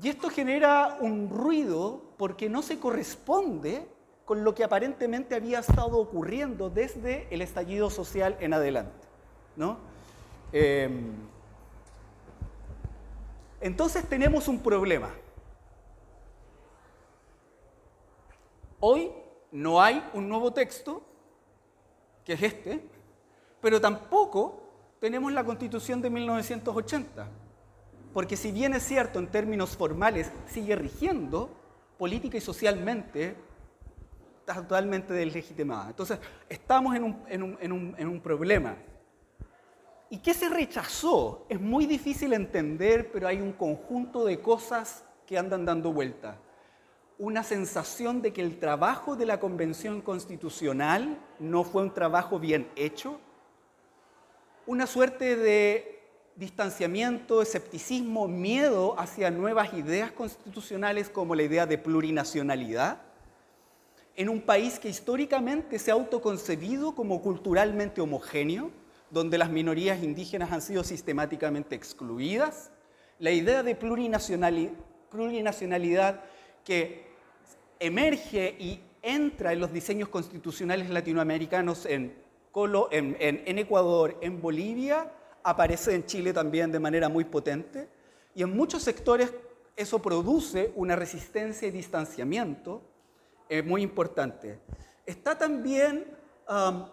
Y 0.02 0.10
esto 0.10 0.28
genera 0.28 0.98
un 1.00 1.30
ruido 1.30 2.02
porque 2.18 2.50
no 2.50 2.60
se 2.60 2.78
corresponde 2.78 3.88
con 4.26 4.44
lo 4.44 4.54
que 4.54 4.62
aparentemente 4.62 5.34
había 5.34 5.60
estado 5.60 5.96
ocurriendo 5.96 6.68
desde 6.68 7.28
el 7.30 7.40
estallido 7.40 7.88
social 7.88 8.36
en 8.40 8.52
adelante. 8.52 9.06
¿no? 9.56 9.78
Em, 10.52 11.14
entonces 13.62 14.06
tenemos 14.06 14.48
un 14.48 14.58
problema. 14.58 15.14
Hoy 18.80 19.10
no 19.52 19.80
hay 19.80 20.06
un 20.12 20.28
nuevo 20.28 20.52
texto, 20.52 21.02
que 22.24 22.34
es 22.34 22.42
este, 22.42 22.82
pero 23.60 23.80
tampoco 23.80 24.62
tenemos 25.00 25.32
la 25.32 25.44
constitución 25.44 26.02
de 26.02 26.10
1980, 26.10 27.28
porque 28.12 28.36
si 28.36 28.52
bien 28.52 28.74
es 28.74 28.82
cierto 28.82 29.18
en 29.18 29.28
términos 29.28 29.76
formales 29.76 30.30
sigue 30.46 30.76
rigiendo, 30.76 31.50
política 31.98 32.36
y 32.36 32.40
socialmente 32.40 33.36
está 34.40 34.56
totalmente 34.56 35.14
deslegitimada. 35.14 35.88
Entonces 35.88 36.18
estamos 36.48 36.94
en 36.94 37.04
un, 37.04 37.96
en 37.98 38.08
un 38.08 38.20
problema. 38.20 38.76
¿Y 40.10 40.18
qué 40.18 40.34
se 40.34 40.48
rechazó? 40.48 41.46
Es 41.48 41.60
muy 41.60 41.86
difícil 41.86 42.32
entender, 42.32 43.10
pero 43.10 43.26
hay 43.26 43.40
un 43.40 43.52
conjunto 43.52 44.24
de 44.24 44.40
cosas 44.40 45.04
que 45.26 45.36
andan 45.36 45.64
dando 45.64 45.92
vuelta. 45.92 46.38
Una 47.18 47.42
sensación 47.42 48.20
de 48.20 48.32
que 48.32 48.42
el 48.42 48.58
trabajo 48.58 49.16
de 49.16 49.26
la 49.26 49.40
Convención 49.40 50.02
Constitucional 50.02 51.18
no 51.38 51.64
fue 51.64 51.82
un 51.82 51.94
trabajo 51.94 52.38
bien 52.38 52.68
hecho. 52.76 53.18
Una 54.66 54.86
suerte 54.86 55.36
de 55.36 56.02
distanciamiento, 56.36 57.40
escepticismo, 57.40 58.28
miedo 58.28 58.98
hacia 58.98 59.30
nuevas 59.30 59.72
ideas 59.72 60.12
constitucionales 60.12 61.08
como 61.08 61.34
la 61.34 61.44
idea 61.44 61.64
de 61.64 61.78
plurinacionalidad 61.78 63.00
en 64.16 64.28
un 64.30 64.40
país 64.40 64.78
que 64.78 64.88
históricamente 64.88 65.78
se 65.78 65.90
ha 65.90 65.94
autoconcebido 65.94 66.94
como 66.94 67.20
culturalmente 67.22 68.00
homogéneo 68.00 68.70
donde 69.10 69.36
las 69.38 69.50
minorías 69.50 70.02
indígenas 70.02 70.50
han 70.52 70.62
sido 70.62 70.82
sistemáticamente 70.82 71.76
excluidas, 71.76 72.72
la 73.18 73.30
idea 73.30 73.62
de 73.62 73.74
plurinacionalidad 73.74 76.20
que 76.64 77.05
emerge 77.78 78.56
y 78.58 78.80
entra 79.02 79.52
en 79.52 79.60
los 79.60 79.72
diseños 79.72 80.08
constitucionales 80.08 80.90
latinoamericanos 80.90 81.86
en, 81.86 82.12
Ecuador, 82.52 84.18
en 84.20 84.40
Bolivia, 84.40 85.12
aparece 85.42 85.94
en 85.94 86.06
Chile 86.06 86.32
también 86.32 86.72
de 86.72 86.80
manera 86.80 87.08
muy 87.08 87.24
potente, 87.24 87.88
y 88.34 88.42
en 88.42 88.56
muchos 88.56 88.82
sectores 88.82 89.32
eso 89.76 90.00
produce 90.00 90.72
una 90.74 90.96
resistencia 90.96 91.68
y 91.68 91.70
distanciamiento 91.70 92.82
eh, 93.48 93.62
muy 93.62 93.82
importante. 93.82 94.58
Está 95.04 95.38
también 95.38 96.06
um, 96.48 96.86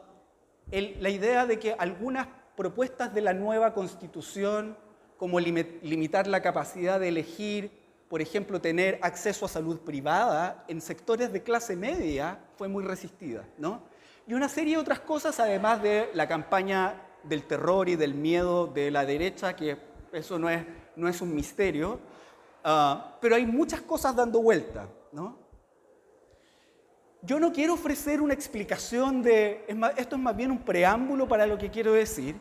la 0.72 1.10
idea 1.10 1.46
de 1.46 1.58
que 1.58 1.74
algunas 1.74 2.28
propuestas 2.56 3.14
de 3.14 3.22
la 3.22 3.34
nueva 3.34 3.74
constitución, 3.74 4.78
como 5.18 5.40
limitar 5.40 6.28
la 6.28 6.42
capacidad 6.42 7.00
de 7.00 7.08
elegir, 7.08 7.83
por 8.14 8.22
ejemplo, 8.22 8.62
tener 8.62 9.00
acceso 9.02 9.48
a 9.48 9.50
salud 9.50 9.80
privada 9.80 10.66
en 10.68 10.82
sectores 10.82 11.34
de 11.34 11.42
clase 11.42 11.76
media, 11.76 12.38
fue 12.58 12.68
muy 12.68 12.84
resistida. 12.84 13.44
¿no? 13.58 13.82
Y 14.28 14.36
una 14.36 14.48
serie 14.50 14.76
de 14.76 14.80
otras 14.80 15.00
cosas, 15.00 15.40
además 15.40 15.82
de 15.82 16.12
la 16.14 16.28
campaña 16.28 16.94
del 17.24 17.42
terror 17.48 17.90
y 17.90 17.96
del 17.96 18.14
miedo 18.14 18.68
de 18.68 18.92
la 18.92 19.04
derecha, 19.04 19.56
que 19.56 19.80
eso 20.12 20.38
no 20.38 20.48
es, 20.48 20.64
no 20.96 21.08
es 21.08 21.22
un 21.22 21.34
misterio, 21.34 22.00
ah, 22.64 23.18
pero 23.20 23.36
hay 23.36 23.48
muchas 23.48 23.82
cosas 23.82 24.16
dando 24.16 24.44
vuelta. 24.44 24.88
¿no? 25.12 25.40
yo 27.24 27.40
no 27.40 27.52
quiero 27.52 27.74
ofrecer 27.74 28.22
una 28.22 28.36
explicación 28.36 29.24
de, 29.24 29.66
esto 29.98 30.18
es 30.18 30.22
más 30.22 30.36
bien 30.36 30.52
un 30.52 30.60
preámbulo 30.60 31.28
para 31.28 31.48
lo 31.48 31.58
que 31.58 31.72
quiero 31.72 31.94
decir. 31.94 32.36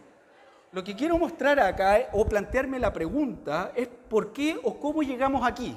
Lo 0.72 0.82
que 0.82 0.96
quiero 0.96 1.18
mostrar 1.18 1.60
acá 1.60 2.08
o 2.12 2.24
plantearme 2.24 2.78
la 2.78 2.94
pregunta 2.94 3.72
es 3.76 3.88
por 4.08 4.32
qué 4.32 4.58
o 4.62 4.80
cómo 4.80 5.02
llegamos 5.02 5.46
aquí. 5.46 5.76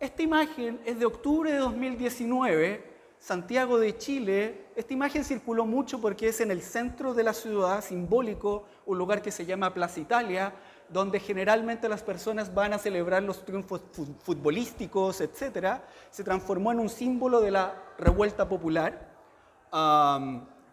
Esta 0.00 0.22
imagen 0.22 0.80
es 0.84 0.98
de 0.98 1.06
octubre 1.06 1.52
de 1.52 1.58
2019, 1.58 2.84
Santiago 3.20 3.78
de 3.78 3.96
Chile. 3.96 4.66
Esta 4.74 4.92
imagen 4.92 5.24
circuló 5.24 5.64
mucho 5.66 6.00
porque 6.00 6.26
es 6.26 6.40
en 6.40 6.50
el 6.50 6.62
centro 6.62 7.14
de 7.14 7.22
la 7.22 7.32
ciudad, 7.32 7.80
simbólico, 7.80 8.64
un 8.86 8.98
lugar 8.98 9.22
que 9.22 9.30
se 9.30 9.46
llama 9.46 9.72
Plaza 9.72 10.00
Italia, 10.00 10.52
donde 10.88 11.20
generalmente 11.20 11.88
las 11.88 12.02
personas 12.02 12.52
van 12.52 12.72
a 12.72 12.78
celebrar 12.78 13.22
los 13.22 13.44
triunfos 13.44 13.82
futbolísticos, 14.24 15.20
etc., 15.20 15.80
se 16.10 16.24
transformó 16.24 16.72
en 16.72 16.80
un 16.80 16.88
símbolo 16.88 17.40
de 17.40 17.52
la 17.52 17.80
revuelta 17.98 18.48
popular. 18.48 19.12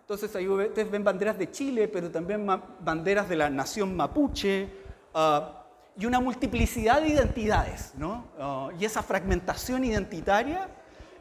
Entonces 0.09 0.35
ahí 0.35 0.47
ustedes 0.47 0.89
ven 0.89 1.03
banderas 1.03 1.37
de 1.37 1.51
Chile, 1.51 1.87
pero 1.87 2.09
también 2.09 2.43
banderas 2.79 3.29
de 3.29 3.35
la 3.35 3.47
nación 3.47 3.95
mapuche 3.95 4.67
ah, 5.13 5.67
y 5.95 6.07
una 6.07 6.19
multiplicidad 6.19 6.99
de 6.99 7.09
identidades. 7.09 7.93
¿no? 7.95 8.25
Ah, 8.39 8.71
y 8.79 8.85
esa 8.85 9.03
fragmentación 9.03 9.83
identitaria 9.83 10.67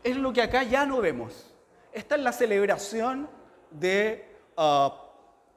es 0.03 0.17
lo 0.17 0.33
que 0.33 0.41
acá 0.41 0.63
ya 0.63 0.87
no 0.87 1.03
vemos. 1.03 1.55
Esta 1.93 2.15
es 2.15 2.23
la 2.23 2.33
celebración 2.33 3.29
de, 3.71 4.35
ah, 4.57 5.05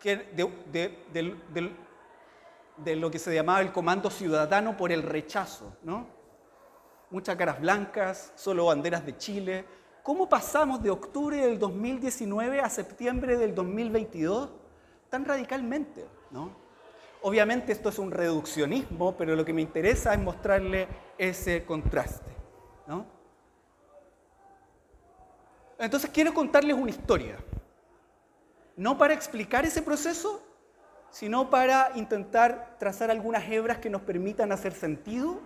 de, 0.03 1.37
lo 2.97 3.09
que 3.09 3.17
se 3.17 3.33
llamaba 3.33 3.61
el 3.61 3.71
Comando 3.71 4.09
Ciudadano 4.09 4.75
por 4.75 4.91
el 4.91 5.03
Rechazo. 5.03 5.77
¿no? 5.83 6.05
Muchas 7.11 7.37
caras 7.37 7.61
blancas, 7.61 8.33
solo 8.35 8.65
banderas 8.65 9.05
de 9.05 9.17
Chile. 9.17 9.65
¿Cómo 10.03 10.27
pasamos 10.27 10.81
de 10.81 10.89
octubre 10.89 11.37
del 11.37 11.59
2019 11.59 12.59
a 12.59 12.69
septiembre 12.69 13.37
del 13.37 13.53
2022 13.53 14.49
tan 15.09 15.25
radicalmente? 15.25 16.07
¿no? 16.31 16.51
Obviamente 17.21 17.71
esto 17.71 17.89
es 17.89 17.99
un 17.99 18.09
reduccionismo, 18.09 19.15
pero 19.15 19.35
lo 19.35 19.45
que 19.45 19.53
me 19.53 19.61
interesa 19.61 20.13
es 20.13 20.19
mostrarle 20.19 20.87
ese 21.17 21.65
contraste. 21.65 22.31
Entonces 25.77 26.11
quiero 26.11 26.31
contarles 26.31 26.75
una 26.75 26.91
historia, 26.91 27.37
no 28.75 28.99
para 28.99 29.15
explicar 29.15 29.65
ese 29.65 29.81
proceso, 29.81 30.43
sino 31.09 31.49
para 31.49 31.91
intentar 31.95 32.75
trazar 32.77 33.09
algunas 33.09 33.49
hebras 33.49 33.79
que 33.79 33.89
nos 33.89 34.03
permitan 34.03 34.51
hacer 34.51 34.73
sentido 34.73 35.41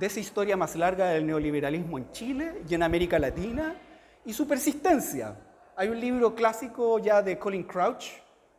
de 0.00 0.06
esa 0.06 0.18
historia 0.18 0.56
más 0.56 0.76
larga 0.76 1.10
del 1.10 1.26
neoliberalismo 1.26 1.98
en 1.98 2.10
Chile 2.10 2.62
y 2.66 2.74
en 2.74 2.82
América 2.82 3.18
Latina 3.18 3.76
y 4.24 4.32
su 4.32 4.48
persistencia. 4.48 5.36
Hay 5.76 5.88
un 5.88 6.00
libro 6.00 6.34
clásico 6.34 6.98
ya 6.98 7.20
de 7.20 7.38
Colin 7.38 7.64
Crouch, 7.64 8.06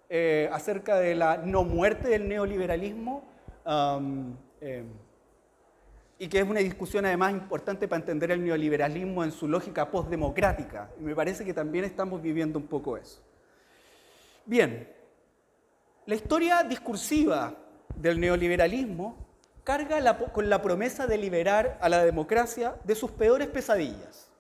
eh, 0.08 0.48
acerca 0.54 1.00
de 1.00 1.16
la 1.16 1.38
no 1.38 1.64
muerte 1.64 2.10
del 2.10 2.28
neoliberalismo 2.28 3.24
eh, 4.62 4.84
y 6.20 6.28
que 6.28 6.40
es 6.40 6.48
una 6.48 6.60
discusión 6.60 7.08
además 7.08 7.32
importante 7.32 7.88
para 7.88 8.02
entender 8.02 8.30
el 8.30 8.44
neoliberalismo 8.44 9.24
en 9.24 9.32
su 9.32 9.48
lógica 9.48 9.90
postdemocrática. 9.90 10.92
Y 11.00 11.04
me 11.04 11.16
parece 11.16 11.44
que 11.44 11.56
también 11.56 11.86
estamos 11.86 12.22
viviendo 12.22 12.60
un 12.60 12.68
poco 12.68 12.98
eso. 12.98 13.20
Bien, 14.46 14.88
la 16.06 16.14
historia 16.14 16.62
discursiva 16.62 17.56
del 17.96 18.20
neoliberalismo 18.20 19.31
carga 19.64 20.18
con 20.32 20.50
la 20.50 20.62
promesa 20.62 21.08
de 21.08 21.18
liberar 21.18 21.78
a 21.82 21.90
la 21.90 22.04
democracia 22.04 22.76
de 22.84 22.96
sus 22.96 23.12
peores 23.12 23.48
pesadillas. 23.48 24.32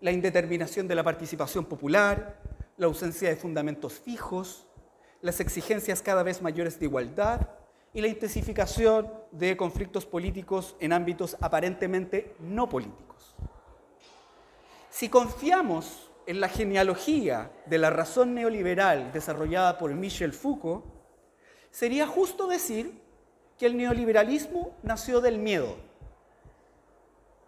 La 0.00 0.12
indeterminación 0.12 0.88
de 0.88 0.94
la 0.94 1.02
participación 1.02 1.64
popular, 1.66 2.40
la 2.76 2.86
ausencia 2.86 3.28
de 3.28 3.36
fundamentos 3.36 3.94
fijos, 3.94 4.66
las 5.20 5.40
exigencias 5.40 6.02
cada 6.02 6.22
vez 6.22 6.42
mayores 6.42 6.78
de 6.78 6.86
igualdad 6.86 7.48
y 7.92 8.00
la 8.00 8.08
intensificación 8.08 9.10
de 9.30 9.56
conflictos 9.56 10.04
políticos 10.04 10.76
en 10.80 10.92
ámbitos 10.92 11.36
aparentemente 11.40 12.34
no 12.40 12.68
políticos. 12.68 13.34
Si 14.90 15.08
confiamos 15.08 16.10
en 16.26 16.40
la 16.40 16.48
genealogía 16.48 17.50
de 17.66 17.78
la 17.78 17.90
razón 17.90 18.34
neoliberal 18.34 19.12
desarrollada 19.12 19.78
por 19.78 19.92
Michel 19.94 20.32
Foucault, 20.32 20.84
sería 21.70 22.06
justo 22.06 22.46
decir 22.46 23.03
que 23.58 23.66
el 23.66 23.76
neoliberalismo 23.76 24.76
nació 24.82 25.20
del 25.20 25.38
miedo, 25.38 25.76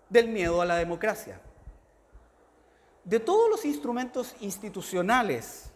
del 0.09 0.29
miedo 0.29 0.61
a 0.61 0.67
la 0.67 0.77
democracia. 0.77 1.41
De 3.05 3.21
todos 3.21 3.51
los 3.51 3.65
instrumentos 3.65 4.35
institucionales 4.41 5.71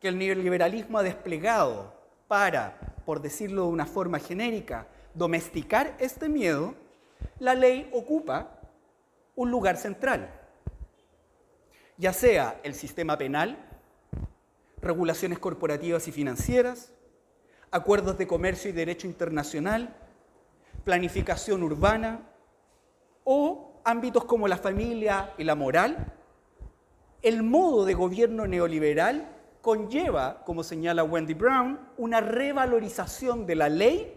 que 0.00 0.08
el 0.08 0.18
neoliberalismo 0.18 0.98
ha 0.98 1.02
desplegado 1.02 1.92
para, 2.26 2.78
por 3.04 3.20
decirlo 3.20 3.64
de 3.64 3.68
una 3.68 3.86
forma 3.86 4.18
genérica, 4.18 4.86
domesticar 5.14 5.96
este 5.98 6.28
miedo, 6.28 6.74
la 7.38 7.54
ley 7.54 7.90
ocupa 7.92 8.60
un 9.34 9.50
lugar 9.50 9.76
central, 9.76 10.30
ya 11.96 12.12
sea 12.12 12.60
el 12.62 12.74
sistema 12.74 13.18
penal, 13.18 13.58
regulaciones 14.80 15.38
corporativas 15.38 16.08
y 16.08 16.12
financieras, 16.12 16.92
acuerdos 17.70 18.18
de 18.18 18.26
comercio 18.26 18.70
y 18.70 18.72
derecho 18.72 19.06
internacional, 19.06 19.96
planificación 20.84 21.62
urbana 21.62 22.20
o 23.24 23.80
ámbitos 23.84 24.24
como 24.24 24.48
la 24.48 24.56
familia 24.56 25.34
y 25.38 25.44
la 25.44 25.54
moral, 25.54 26.12
el 27.22 27.42
modo 27.42 27.84
de 27.84 27.94
gobierno 27.94 28.46
neoliberal 28.46 29.36
conlleva, 29.60 30.42
como 30.44 30.62
señala 30.62 31.04
Wendy 31.04 31.34
Brown, 31.34 31.78
una 31.98 32.20
revalorización 32.20 33.46
de 33.46 33.54
la 33.54 33.68
ley 33.68 34.16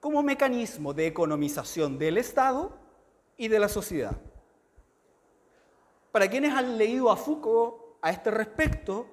como 0.00 0.22
mecanismo 0.22 0.92
de 0.92 1.06
economización 1.06 1.98
del 1.98 2.18
Estado 2.18 2.76
y 3.36 3.48
de 3.48 3.58
la 3.58 3.68
sociedad. 3.68 4.16
Para 6.10 6.28
quienes 6.28 6.52
han 6.54 6.78
leído 6.78 7.10
a 7.10 7.16
Foucault 7.16 7.76
a 8.00 8.10
este 8.10 8.30
respecto, 8.30 9.06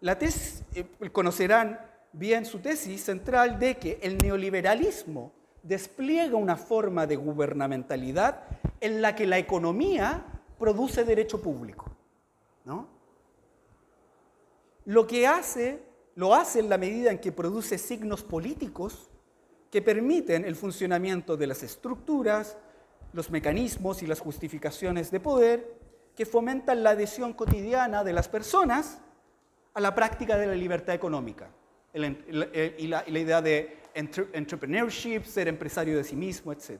la 0.00 0.18
tesis, 0.18 0.62
eh, 0.74 0.86
conocerán 1.10 1.80
bien 2.16 2.46
su 2.46 2.60
tesis 2.60 3.04
central 3.04 3.58
de 3.58 3.76
que 3.76 3.98
el 4.02 4.16
neoliberalismo 4.16 5.32
despliega 5.62 6.36
una 6.36 6.56
forma 6.56 7.06
de 7.06 7.16
gubernamentalidad 7.16 8.44
en 8.80 9.02
la 9.02 9.14
que 9.14 9.26
la 9.26 9.38
economía 9.38 10.24
produce 10.58 11.04
derecho 11.04 11.42
público. 11.42 11.90
¿no? 12.64 12.88
Lo 14.86 15.06
que 15.06 15.26
hace, 15.26 15.82
lo 16.14 16.34
hace 16.34 16.60
en 16.60 16.70
la 16.70 16.78
medida 16.78 17.10
en 17.10 17.18
que 17.18 17.32
produce 17.32 17.76
signos 17.76 18.22
políticos 18.22 19.10
que 19.70 19.82
permiten 19.82 20.44
el 20.44 20.56
funcionamiento 20.56 21.36
de 21.36 21.48
las 21.48 21.62
estructuras, 21.62 22.56
los 23.12 23.30
mecanismos 23.30 24.02
y 24.02 24.06
las 24.06 24.20
justificaciones 24.20 25.10
de 25.10 25.20
poder 25.20 25.76
que 26.14 26.24
fomentan 26.24 26.82
la 26.82 26.90
adhesión 26.90 27.34
cotidiana 27.34 28.04
de 28.04 28.14
las 28.14 28.28
personas 28.28 29.00
a 29.74 29.80
la 29.80 29.94
práctica 29.94 30.38
de 30.38 30.46
la 30.46 30.54
libertad 30.54 30.94
económica 30.94 31.50
y 31.96 32.86
la, 32.86 33.08
idea 33.08 33.40
de 33.42 33.78
entrepreneurship, 33.94 35.24
ser 35.24 35.48
empresario 35.48 35.96
de 35.96 36.04
sí 36.04 36.16
mismo, 36.16 36.52
etc. 36.52 36.78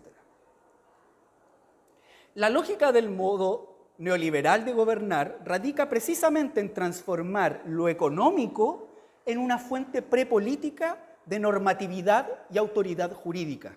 La 2.35 2.51
lógica 2.51 2.93
del 2.93 3.11
modo 3.11 3.95
neoliberal 3.99 4.65
de 4.65 4.75
gobernar 4.75 5.41
radica 5.45 5.89
precisamente 5.89 6.61
en 6.61 6.75
transformar 6.75 7.63
lo 7.67 7.89
económico 7.89 8.89
en 9.25 9.39
una 9.39 9.59
fuente 9.59 10.03
prepolítica 10.03 11.03
de 11.25 11.39
normatividad 11.39 12.29
y 12.51 12.59
autoridad 12.59 13.13
jurídica, 13.13 13.77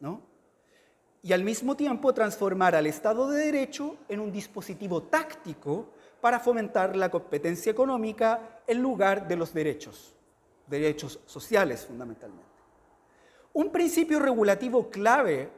¿no? 0.00 0.22
Y 1.22 1.32
al 1.32 1.44
mismo 1.44 1.76
tiempo 1.76 2.14
transformar 2.14 2.74
al 2.74 2.86
Estado 2.86 3.30
de 3.30 3.44
Derecho 3.44 3.96
en 4.08 4.20
un 4.20 4.32
dispositivo 4.32 5.02
táctico 5.02 5.90
para 6.20 6.40
fomentar 6.40 6.96
la 6.96 7.10
competencia 7.10 7.70
económica 7.70 8.60
en 8.66 8.80
lugar 8.82 9.28
de 9.28 9.36
los 9.36 9.52
derechos, 9.52 10.14
derechos 10.70 11.20
sociales 11.26 11.84
fundamentalmente. 11.84 12.48
Un 13.52 13.70
principio 13.70 14.20
regulativo 14.20 14.88
clave 14.88 15.50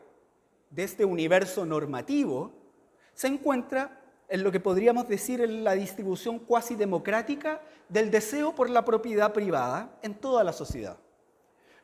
de 0.71 0.83
este 0.83 1.05
universo 1.05 1.67
normativo 1.67 2.53
se 3.15 3.29
encuentra 3.29 4.01
en 4.29 4.43
lo 4.43 4.51
que 4.51 4.61
podríamos 4.61 5.07
decir 5.07 5.43
en 5.43 5.63
la 5.63 5.75
distribución 5.75 6.39
cuasi 6.39 6.75
democrática 6.75 7.61
del 7.91 8.11
deseo 8.11 8.55
por 8.55 8.71
la 8.71 8.83
propiedad 8.83 9.35
privada 9.35 9.99
en 10.01 10.15
toda 10.15 10.43
la 10.43 10.55
sociedad. 10.55 10.97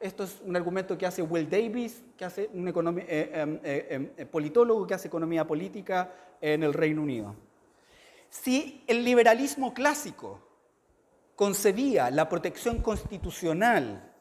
Esto 0.00 0.24
es 0.24 0.40
un 0.44 0.56
argumento 0.56 0.96
que 0.96 1.04
hace 1.04 1.20
Will 1.20 1.50
Davis, 1.50 2.02
que 2.16 2.24
hace 2.24 2.48
un 2.54 2.66
eh, 2.68 3.30
em, 3.34 3.60
eh, 3.62 3.86
em, 3.90 4.10
eh, 4.16 4.24
politólogo 4.24 4.86
que 4.86 4.94
hace 4.94 5.08
economía 5.08 5.46
política 5.46 6.10
en 6.40 6.62
el 6.62 6.72
Reino 6.72 7.02
Unido. 7.02 7.34
Si 8.30 8.82
el 8.86 9.04
liberalismo 9.04 9.74
clásico 9.74 10.40
concebía 11.38 12.10
la 12.10 12.28
protección 12.28 12.82
constitucional 12.82 14.12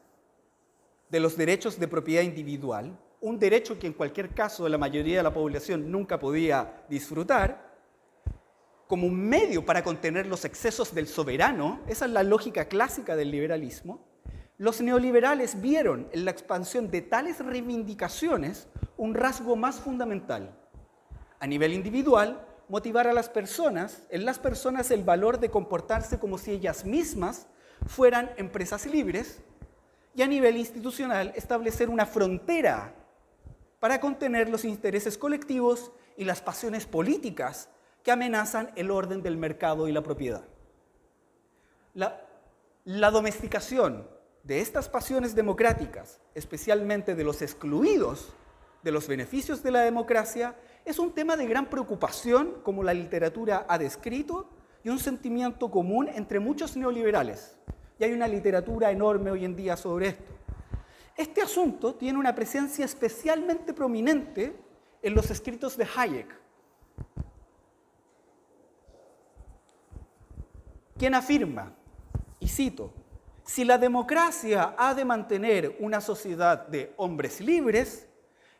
de 1.10 1.18
los 1.18 1.36
derechos 1.36 1.80
de 1.80 1.88
propiedad 1.88 2.22
individual, 2.22 2.96
un 3.20 3.40
derecho 3.40 3.76
que 3.76 3.88
en 3.88 3.92
cualquier 3.94 4.32
caso 4.32 4.68
la 4.68 4.78
mayoría 4.78 5.16
de 5.16 5.24
la 5.24 5.34
población 5.34 5.90
nunca 5.90 6.20
podía 6.20 6.84
disfrutar, 6.88 7.74
como 8.86 9.08
un 9.08 9.20
medio 9.20 9.66
para 9.66 9.82
contener 9.82 10.26
los 10.26 10.44
excesos 10.44 10.94
del 10.94 11.08
soberano, 11.08 11.80
esa 11.88 12.04
es 12.04 12.12
la 12.12 12.22
lógica 12.22 12.66
clásica 12.66 13.16
del 13.16 13.32
liberalismo, 13.32 14.06
los 14.56 14.80
neoliberales 14.80 15.60
vieron 15.60 16.08
en 16.12 16.24
la 16.24 16.30
expansión 16.30 16.88
de 16.88 17.02
tales 17.02 17.44
reivindicaciones 17.44 18.68
un 18.96 19.14
rasgo 19.14 19.56
más 19.56 19.80
fundamental. 19.80 20.56
A 21.40 21.48
nivel 21.48 21.72
individual, 21.72 22.46
motivar 22.68 23.06
a 23.06 23.12
las 23.12 23.28
personas, 23.28 24.02
en 24.10 24.24
las 24.24 24.38
personas 24.38 24.90
el 24.90 25.04
valor 25.04 25.40
de 25.40 25.50
comportarse 25.50 26.18
como 26.18 26.38
si 26.38 26.52
ellas 26.52 26.84
mismas 26.84 27.46
fueran 27.86 28.30
empresas 28.36 28.86
libres, 28.86 29.40
y 30.14 30.22
a 30.22 30.26
nivel 30.26 30.56
institucional 30.56 31.32
establecer 31.36 31.88
una 31.88 32.04
frontera 32.04 32.92
para 33.78 34.00
contener 34.00 34.48
los 34.48 34.64
intereses 34.64 35.16
colectivos 35.16 35.92
y 36.16 36.24
las 36.24 36.40
pasiones 36.40 36.86
políticas 36.86 37.68
que 38.02 38.10
amenazan 38.10 38.72
el 38.74 38.90
orden 38.90 39.22
del 39.22 39.36
mercado 39.36 39.86
y 39.86 39.92
la 39.92 40.02
propiedad. 40.02 40.42
La, 41.94 42.20
domesticación 43.10 44.08
de 44.42 44.60
estas 44.60 44.88
pasiones 44.88 45.36
democráticas, 45.36 46.20
especialmente 46.34 47.14
de 47.14 47.22
los 47.22 47.40
excluidos 47.40 48.32
de 48.82 48.92
los 48.92 49.08
beneficios 49.08 49.62
de 49.62 49.70
la 49.70 49.80
democracia, 49.82 50.56
es 50.84 50.98
un 50.98 51.12
tema 51.12 51.36
de 51.36 51.46
gran 51.46 51.66
preocupación, 51.66 52.60
como 52.62 52.82
la 52.82 52.94
literatura 52.94 53.66
ha 53.68 53.78
descrito, 53.78 54.50
y 54.82 54.88
un 54.88 54.98
sentimiento 54.98 55.70
común 55.70 56.08
entre 56.08 56.40
muchos 56.40 56.76
neoliberales. 56.76 57.56
Y 57.98 58.04
hay 58.04 58.12
una 58.12 58.28
literatura 58.28 58.90
enorme 58.90 59.30
hoy 59.30 59.44
en 59.44 59.56
día 59.56 59.76
sobre 59.76 60.08
esto. 60.08 60.32
Este 61.16 61.42
asunto 61.42 61.94
tiene 61.96 62.18
una 62.18 62.34
presencia 62.34 62.84
especialmente 62.84 63.74
prominente 63.74 64.56
en 65.02 65.14
los 65.14 65.30
escritos 65.30 65.76
de 65.76 65.86
Hayek, 65.96 66.28
quien 70.96 71.14
afirma, 71.14 71.72
y 72.40 72.48
cito, 72.48 72.92
si 73.44 73.64
la 73.64 73.78
democracia 73.78 74.74
ha 74.76 74.94
de 74.94 75.04
mantener 75.04 75.76
una 75.80 76.00
sociedad 76.00 76.66
de 76.66 76.92
hombres 76.96 77.40
libres, 77.40 78.07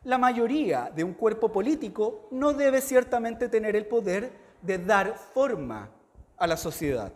la 0.04 0.18
mayoría 0.18 0.90
de 0.94 1.04
un 1.04 1.14
cuerpo 1.14 1.50
político 1.50 2.28
no 2.30 2.52
debe 2.52 2.80
ciertamente 2.80 3.48
tener 3.48 3.76
el 3.76 3.86
poder 3.86 4.32
de 4.62 4.78
dar 4.78 5.14
forma 5.14 5.90
a 6.36 6.46
la 6.46 6.56
sociedad. 6.56 7.12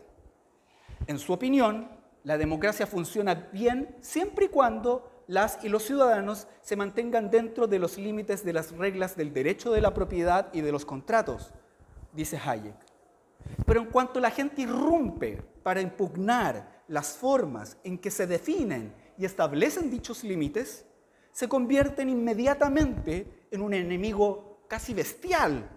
En 1.07 1.19
su 1.19 1.33
opinión, 1.33 1.89
la 2.25 2.39
democracia 2.39 2.87
funciona 2.87 3.49
bien 3.53 3.97
siempre 4.01 4.47
y 4.47 4.49
cuando 4.49 5.11
las 5.27 5.63
y 5.65 5.69
los 5.69 5.85
ciudadanos 5.85 6.47
se 6.61 6.77
mantengan 6.77 7.31
dentro 7.31 7.67
de 7.67 7.79
los 7.79 7.99
límites 7.99 8.45
de 8.45 8.53
las 8.53 8.73
reglas 8.73 9.17
del 9.17 9.33
derecho 9.33 9.73
de 9.73 9.81
la 9.81 9.95
propiedad 9.95 10.49
y 10.53 10.61
de 10.61 10.73
los 10.73 10.85
contratos, 10.85 11.53
dice 12.13 12.39
Hayek. 12.45 12.77
Pero 13.67 13.81
en 13.81 13.87
cuanto 13.87 14.21
la 14.21 14.31
gente 14.31 14.63
irrumpe 14.63 15.43
para 15.63 15.81
impugnar 15.81 16.83
las 16.89 17.17
formas 17.17 17.77
en 17.85 17.99
que 17.99 18.11
se 18.11 18.27
definen 18.27 18.93
y 19.17 19.25
establecen 19.25 19.91
dichos 19.91 20.25
límites, 20.25 20.85
se 21.33 21.49
convierten 21.49 22.11
inmediatamente 22.11 23.27
en 23.51 23.63
un 23.63 23.75
enemigo 23.75 24.65
casi 24.69 24.95
bestial 24.95 25.69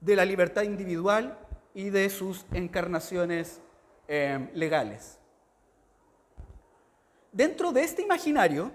de 0.00 0.16
la 0.16 0.24
libertad 0.24 0.62
individual 0.62 1.38
y 1.72 1.90
de 1.90 2.10
sus 2.10 2.44
encarnaciones 2.52 3.60
eh, 4.08 4.50
legales. 4.52 5.18
Dentro 7.32 7.72
de 7.72 7.82
este 7.82 8.02
imaginario, 8.02 8.70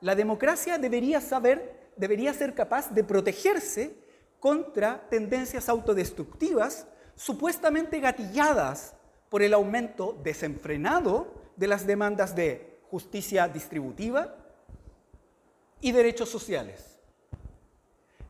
la 0.00 0.14
democracia 0.14 0.78
debería 0.78 1.20
saber, 1.20 1.90
debería 1.96 2.32
ser 2.32 2.54
capaz 2.54 2.90
de 2.92 3.04
protegerse 3.04 3.94
contra 4.40 5.08
tendencias 5.08 5.68
autodestructivas 5.68 6.86
supuestamente 7.14 8.00
gatilladas 8.00 8.94
por 9.28 9.42
el 9.42 9.54
aumento 9.54 10.18
desenfrenado 10.22 11.32
de 11.56 11.68
las 11.68 11.86
demandas 11.86 12.34
de 12.34 12.80
justicia 12.90 13.48
distributiva 13.48 14.43
y 15.84 15.92
derechos 15.92 16.30
sociales. 16.30 16.98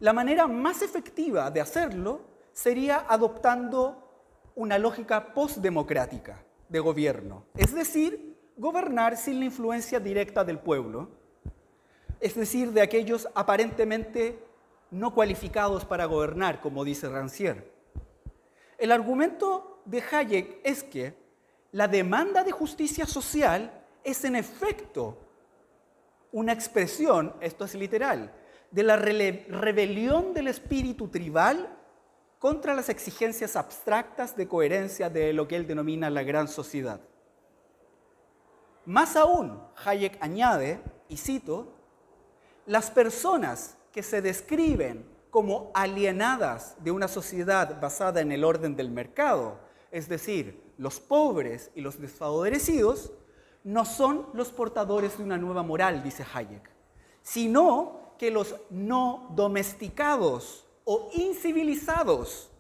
La 0.01 0.13
manera 0.13 0.49
más 0.49 0.83
efectiva 0.83 1.53
de 1.53 1.61
hacerlo 1.61 2.23
sería 2.53 3.07
adoptando 3.09 4.11
una 4.57 4.77
lógica 4.77 5.33
postdemocrática 5.33 6.43
de 6.69 6.81
gobierno, 6.81 7.45
es 7.57 7.73
decir, 7.73 8.37
gobernar 8.57 9.17
sin 9.17 9.39
la 9.39 9.45
influencia 9.45 10.01
directa 10.01 10.43
del 10.43 10.59
pueblo, 10.59 11.11
es 12.19 12.35
decir, 12.35 12.73
de 12.73 12.83
aquellos 12.83 13.29
aparentemente 13.37 14.45
no 14.91 15.15
cualificados 15.15 15.85
para 15.85 16.07
gobernar, 16.07 16.61
como 16.61 16.85
dice 16.85 17.09
Rancière. 17.09 17.71
El 18.79 18.91
argumento 18.91 19.81
de 19.85 20.03
Hayek 20.03 20.59
es 20.65 20.83
que 20.83 21.15
la 21.71 21.87
demanda 21.87 22.43
de 22.43 22.51
justicia 22.51 23.07
social 23.07 23.85
es 24.03 24.25
en 24.25 24.35
efecto 24.35 25.24
una 26.35 26.53
expresión, 26.53 27.33
esto 27.41 27.65
es 27.65 27.77
literal, 27.77 28.35
de 28.73 28.83
la 28.83 28.97
rebelión 28.97 30.35
del 30.35 30.49
espíritu 30.49 31.07
tribal 31.07 31.79
contra 32.41 32.75
las 32.75 32.89
exigencias 32.89 33.55
abstractas 33.55 34.37
de 34.37 34.49
coherencia 34.49 35.09
de 35.09 35.33
lo 35.33 35.47
que 35.47 35.55
él 35.55 35.69
denomina 35.69 36.11
la 36.11 36.25
gran 36.25 36.49
sociedad. 36.49 37.01
Más 38.85 39.15
aún, 39.15 39.63
Hayek 39.85 40.19
añade, 40.21 40.81
y 41.09 41.19
cito, 41.19 41.73
las 42.67 42.91
personas 42.91 43.77
que 43.93 44.03
se 44.03 44.21
describen 44.21 45.09
como 45.31 45.71
alienadas 45.73 46.75
de 46.83 46.91
una 46.91 47.07
sociedad 47.07 47.81
basada 47.81 48.21
en 48.21 48.33
el 48.33 48.43
orden 48.43 48.75
del 48.75 48.91
mercado, 48.91 49.61
es 49.93 50.09
decir, 50.09 50.75
los 50.79 50.99
pobres 50.99 51.71
y 51.77 51.81
los 51.81 52.01
desfavorecidos, 52.01 53.13
no 53.65 53.85
son 53.85 54.27
los 54.35 54.51
portadores 54.51 55.19
de 55.19 55.25
una 55.25 55.39
nueva 55.39 55.63
moral, 55.63 56.03
dice 56.03 56.25
Hayek, 56.33 56.71
sino 57.23 58.15
que 58.19 58.31
los 58.31 58.55
no 58.71 59.29
domesticados 59.35 60.65
o 60.85 61.11
incivilizados 61.15 62.51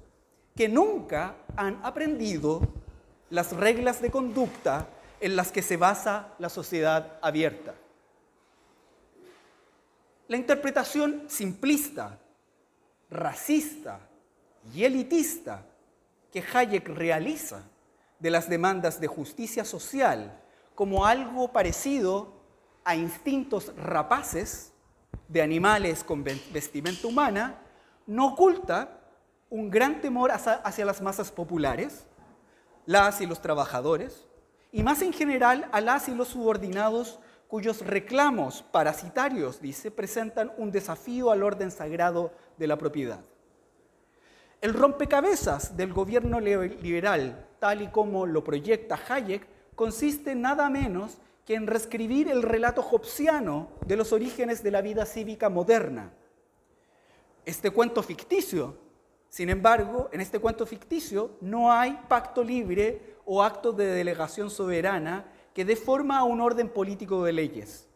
que 0.56 0.68
nunca 0.68 1.36
han 1.56 1.78
aprendido 1.84 2.60
las 3.30 3.52
reglas 3.52 4.00
de 4.00 4.10
conducta 4.10 4.88
en 5.20 5.36
las 5.36 5.52
que 5.52 5.62
se 5.62 5.76
basa 5.76 6.34
la 6.38 6.48
sociedad 6.48 7.18
abierta. 7.20 7.74
La 10.28 10.36
interpretación 10.36 11.24
simplista 11.28 12.18
racista 13.10 14.00
y 14.74 14.84
elitista 14.84 15.66
que 16.32 16.42
Hayek 16.52 16.88
realiza 16.88 17.62
de 18.18 18.30
las 18.30 18.48
demandas 18.48 19.00
de 19.00 19.06
justicia 19.06 19.64
social 19.64 20.40
como 20.74 21.06
algo 21.06 21.52
parecido 21.52 22.32
a 22.84 22.96
instintos 22.96 23.72
rapaces 23.76 24.72
de 25.28 25.42
animales 25.42 26.04
con 26.04 26.24
vestimenta 26.24 27.06
humana, 27.06 27.58
no 28.06 28.28
oculta 28.28 29.00
un 29.50 29.70
gran 29.70 30.00
temor 30.00 30.30
hacia 30.32 30.84
las 30.84 31.00
masas 31.00 31.30
populares, 31.30 32.06
las 32.86 33.20
y 33.20 33.26
los 33.26 33.40
trabajadores, 33.40 34.26
y 34.72 34.82
más 34.82 35.00
en 35.02 35.12
general 35.12 35.68
a 35.72 35.80
las 35.80 36.08
y 36.08 36.14
los 36.14 36.28
subordinados 36.28 37.20
cuyos 37.46 37.86
reclamos 37.86 38.62
parasitarios, 38.62 39.60
dice, 39.60 39.90
presentan 39.92 40.52
un 40.56 40.72
desafío 40.72 41.30
al 41.30 41.44
orden 41.44 41.70
sagrado 41.70 42.32
de 42.58 42.66
la 42.66 42.76
propiedad. 42.76 43.20
El 44.60 44.74
rompecabezas 44.74 45.76
del 45.76 45.92
gobierno 45.92 46.40
liberal, 46.40 47.46
tal 47.60 47.82
y 47.82 47.88
como 47.88 48.26
lo 48.26 48.42
proyecta 48.42 48.98
Hayek, 49.08 49.46
consiste 49.74 50.34
nada 50.34 50.70
menos 50.70 51.18
que 51.44 51.54
en 51.54 51.66
reescribir 51.66 52.28
el 52.28 52.42
relato 52.42 52.80
hobbesiano 52.80 53.68
de 53.86 53.96
los 53.96 54.12
orígenes 54.12 54.62
de 54.62 54.70
la 54.70 54.80
vida 54.80 55.04
cívica 55.04 55.50
moderna. 55.50 56.12
Este 57.44 57.70
cuento 57.70 58.02
ficticio, 58.02 58.76
sin 59.28 59.50
embargo, 59.50 60.08
en 60.12 60.20
este 60.20 60.38
cuento 60.38 60.64
ficticio 60.64 61.32
no 61.40 61.70
hay 61.72 61.98
pacto 62.08 62.42
libre 62.42 63.16
o 63.26 63.42
acto 63.42 63.72
de 63.72 63.86
delegación 63.86 64.48
soberana 64.48 65.26
que 65.52 65.64
dé 65.64 65.76
forma 65.76 66.18
a 66.18 66.24
un 66.24 66.40
orden 66.40 66.68
político 66.68 67.24
de 67.24 67.32
leyes. 67.32 67.88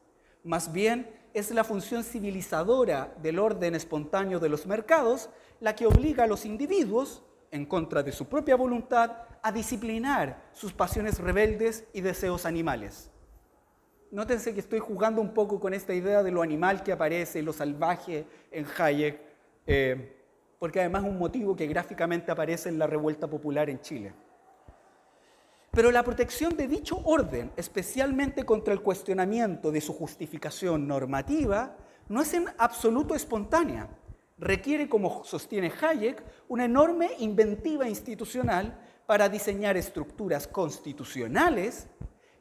Más 0.44 0.72
bien, 0.72 1.10
es 1.32 1.50
la 1.50 1.64
función 1.64 2.04
civilizadora 2.04 3.14
del 3.22 3.38
orden 3.38 3.74
espontáneo 3.74 4.40
de 4.40 4.48
los 4.48 4.66
mercados 4.66 5.30
la 5.60 5.74
que 5.74 5.86
obliga 5.86 6.24
a 6.24 6.26
los 6.26 6.44
individuos, 6.44 7.22
en 7.50 7.64
contra 7.64 8.02
de 8.02 8.12
su 8.12 8.26
propia 8.26 8.56
voluntad, 8.56 9.12
a 9.42 9.52
disciplinar 9.52 10.50
sus 10.52 10.72
pasiones 10.72 11.18
rebeldes 11.18 11.84
y 11.92 12.00
deseos 12.00 12.46
animales. 12.46 13.10
Nótense 14.10 14.54
que 14.54 14.60
estoy 14.60 14.78
jugando 14.78 15.20
un 15.20 15.34
poco 15.34 15.60
con 15.60 15.74
esta 15.74 15.92
idea 15.92 16.22
de 16.22 16.30
lo 16.30 16.42
animal 16.42 16.82
que 16.82 16.92
aparece, 16.92 17.42
lo 17.42 17.52
salvaje 17.52 18.26
en 18.50 18.66
Hayek, 18.78 19.20
eh, 19.66 20.16
porque 20.58 20.80
además 20.80 21.04
es 21.04 21.10
un 21.10 21.18
motivo 21.18 21.54
que 21.54 21.66
gráficamente 21.66 22.32
aparece 22.32 22.70
en 22.70 22.78
la 22.78 22.86
revuelta 22.86 23.28
popular 23.28 23.68
en 23.68 23.80
Chile. 23.80 24.14
Pero 25.70 25.92
la 25.92 26.02
protección 26.02 26.56
de 26.56 26.66
dicho 26.66 27.00
orden, 27.04 27.52
especialmente 27.56 28.44
contra 28.44 28.72
el 28.72 28.80
cuestionamiento 28.80 29.70
de 29.70 29.82
su 29.82 29.92
justificación 29.92 30.88
normativa, 30.88 31.76
no 32.08 32.22
es 32.22 32.32
en 32.32 32.46
absoluto 32.56 33.14
espontánea. 33.14 33.88
Requiere, 34.38 34.88
como 34.88 35.22
sostiene 35.24 35.70
Hayek, 35.80 36.22
una 36.48 36.64
enorme 36.64 37.10
inventiva 37.18 37.88
institucional 37.88 38.80
para 39.08 39.30
diseñar 39.30 39.78
estructuras 39.78 40.46
constitucionales 40.46 41.86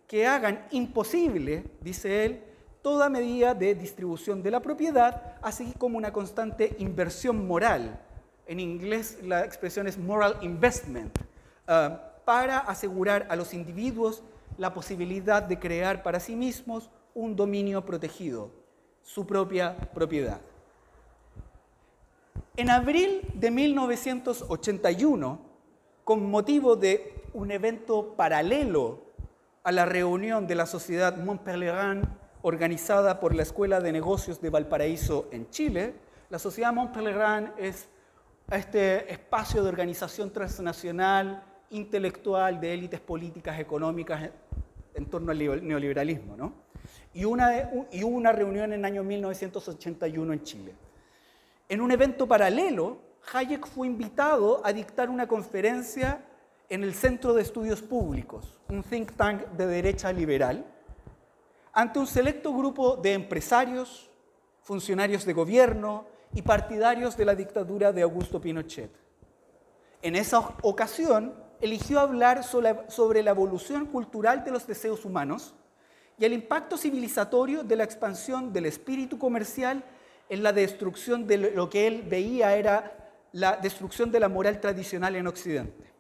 que 0.06 0.28
hagan 0.28 0.68
imposible, 0.72 1.64
dice 1.80 2.26
él, 2.26 2.44
toda 2.82 3.10
medida 3.10 3.54
de 3.54 3.74
distribución 3.74 4.44
de 4.44 4.52
la 4.52 4.60
propiedad, 4.60 5.38
así 5.42 5.74
como 5.78 5.98
una 5.98 6.12
constante 6.12 6.76
inversión 6.80 7.48
moral. 7.48 8.02
En 8.48 8.60
inglés 8.60 9.20
la 9.24 9.46
expresión 9.46 9.88
es 9.88 9.98
moral 9.98 10.40
investment. 10.42 11.18
Ah, 11.70 12.02
para 12.26 12.58
asegurar 12.60 13.28
a 13.30 13.38
los 13.38 13.54
individuos 13.54 14.22
la 14.58 14.74
posibilidad 14.74 15.42
de 15.42 15.60
crear 15.60 16.04
para 16.04 16.20
sí 16.20 16.36
mismos 16.36 16.90
un 17.14 17.38
dominio 17.38 17.86
protegido, 17.86 18.52
su 19.04 19.26
propia 19.26 19.78
propiedad. 19.94 20.42
En 22.58 22.70
abril 22.70 23.22
de 23.36 23.52
1981, 23.52 25.47
con 26.08 26.32
motivo 26.32 26.78
de 26.78 27.22
un 27.34 27.52
evento 27.52 28.14
paralelo 28.16 29.02
a 29.62 29.74
la 29.74 29.84
reunión 29.84 30.48
de 30.48 30.56
la 30.56 30.66
sociedad 30.66 31.18
Montpellier 31.18 32.00
organizada 32.44 33.20
por 33.20 33.36
la 33.36 33.44
Escuela 33.44 33.82
de 33.82 33.92
Negocios 33.92 34.40
de 34.40 34.50
Valparaíso 34.50 35.28
en 35.34 35.50
Chile, 35.50 35.96
La 36.30 36.40
Sociedad 36.40 36.72
Mont-Pelerin 36.72 37.52
es 37.58 37.90
este 38.50 39.12
espacio 39.12 39.62
de 39.62 39.68
organización 39.68 40.32
transnacional, 40.32 41.44
intelectual, 41.72 42.62
de 42.62 42.74
élites 42.74 43.02
políticas, 43.02 43.60
económicas 43.60 44.30
en 44.94 45.08
torno 45.08 45.34
al 45.34 45.68
neoliberalismo. 45.68 46.38
¿no? 46.38 46.54
Y, 47.16 47.26
una, 47.26 47.70
y 47.92 48.04
una 48.04 48.32
reunión 48.32 48.72
en 48.72 48.80
el 48.80 48.86
año 48.86 49.04
1981 49.04 50.32
en 50.32 50.44
Chile. 50.44 50.74
En 51.68 51.82
un 51.82 51.92
evento 51.92 52.26
paralelo, 52.30 53.07
Hayek 53.34 53.68
fue 53.68 53.88
invitado 53.88 54.62
a 54.66 54.72
dictar 54.72 55.10
una 55.10 55.28
conferencia 55.28 56.24
en 56.70 56.84
el 56.84 56.94
Centro 56.94 57.34
de 57.34 57.42
Estudios 57.42 57.82
Públicos, 57.82 58.60
un 58.70 58.84
think 58.84 59.14
tank 59.14 59.46
de 59.52 59.68
derecha 59.68 60.12
liberal, 60.14 60.66
ante 61.74 62.00
un 62.00 62.08
selecto 62.08 62.54
grupo 62.54 62.96
de 62.96 63.14
empresarios, 63.14 64.10
funcionarios 64.62 65.26
de 65.26 65.34
gobierno 65.34 66.06
y 66.34 66.42
partidarios 66.42 67.16
de 67.18 67.26
la 67.26 67.36
dictadura 67.36 67.92
de 67.92 68.02
Augusto 68.02 68.40
Pinochet. 68.40 68.92
En 70.02 70.16
esa 70.16 70.40
ocasión, 70.62 71.34
eligió 71.60 72.00
hablar 72.00 72.44
sobre 72.44 73.24
la 73.24 73.32
evolución 73.32 73.88
cultural 73.88 74.44
de 74.44 74.52
los 74.52 74.68
deseos 74.68 75.06
humanos 75.06 75.56
y 76.18 76.26
el 76.26 76.34
impacto 76.34 76.78
civilizatorio 76.78 77.64
de 77.64 77.76
la 77.76 77.84
expansión 77.84 78.54
del 78.54 78.68
espíritu 78.68 79.18
comercial 79.18 79.84
en 80.30 80.44
la 80.44 80.54
destrucción 80.54 81.26
de 81.28 81.38
lo 81.38 81.70
que 81.70 81.88
él 81.88 82.04
veía 82.04 82.56
era 82.56 83.07
la 83.38 83.56
destrucción 83.56 84.12
de 84.12 84.20
la 84.20 84.30
moral 84.30 84.60
tradicional 84.60 85.16
en 85.16 85.28
Occidente. 85.28 85.94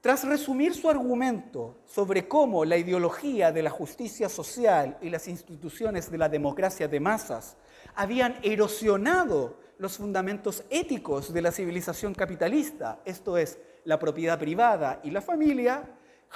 Tras 0.00 0.24
resumir 0.24 0.72
su 0.72 0.88
argumento 0.88 1.80
sobre 1.84 2.26
cómo 2.26 2.64
la 2.64 2.78
ideología 2.78 3.52
de 3.52 3.62
la 3.62 3.68
justicia 3.68 4.30
social 4.30 4.96
y 5.02 5.10
las 5.10 5.28
instituciones 5.28 6.10
de 6.10 6.16
la 6.16 6.30
democracia 6.30 6.88
de 6.88 6.98
masas 6.98 7.58
habían 7.94 8.38
erosionado 8.42 9.58
los 9.76 9.98
fundamentos 9.98 10.64
éticos 10.70 11.30
de 11.30 11.42
la 11.42 11.52
civilización 11.52 12.14
capitalista, 12.14 13.00
esto 13.04 13.36
es, 13.36 13.58
la 13.84 13.98
propiedad 13.98 14.38
privada 14.38 15.00
y 15.04 15.10
la 15.10 15.20
familia, 15.20 15.84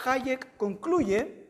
Hayek 0.04 0.58
concluye 0.58 1.48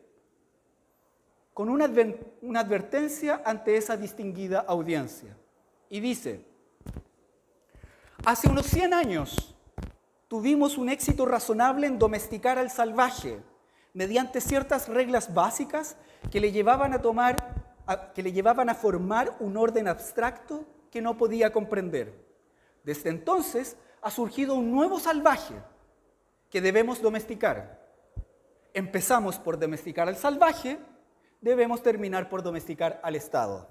con 1.53 1.67
una, 1.67 1.85
advertencia 1.85 3.41
ante 3.45 3.75
esa 3.75 3.97
distinguida 3.97 4.61
audiencia. 4.61 5.35
Y 5.89 5.99
dice, 5.99 6.50
hace 8.25 8.49
unos 8.49 8.65
100 8.67 8.93
años 8.93 9.55
tuvimos 10.27 10.77
un 10.77 10.89
éxito 10.89 11.25
razonable 11.25 11.87
en 11.87 11.99
domesticar 11.99 12.57
al 12.57 12.69
salvaje 12.69 13.41
mediante 13.93 14.41
ciertas 14.41 14.87
reglas 14.87 15.33
básicas 15.33 15.97
que 16.31 16.39
le 16.39 16.51
llevaban 16.51 16.93
a 16.93 17.01
tomar 17.01 17.35
que 18.13 18.23
le 18.23 18.31
llevaban 18.31 18.69
a 18.69 18.75
formar 18.75 19.35
un 19.39 19.57
orden 19.57 19.87
abstracto 19.87 20.65
que 20.91 21.01
no 21.01 21.17
podía 21.17 21.51
comprender. 21.51 22.13
Desde 22.83 23.09
entonces 23.09 23.75
ha 24.01 24.11
surgido 24.11 24.55
un 24.55 24.71
nuevo 24.71 24.99
salvaje 24.99 25.55
que 26.49 26.61
debemos 26.61 27.01
domesticar. 27.01 27.81
Empezamos 28.73 29.39
por 29.39 29.59
domesticar 29.59 30.07
al 30.07 30.15
salvaje, 30.15 30.79
debemos 31.41 31.83
terminar 31.83 32.29
por 32.29 32.43
domesticar 32.43 33.01
al 33.03 33.15
Estado. 33.15 33.67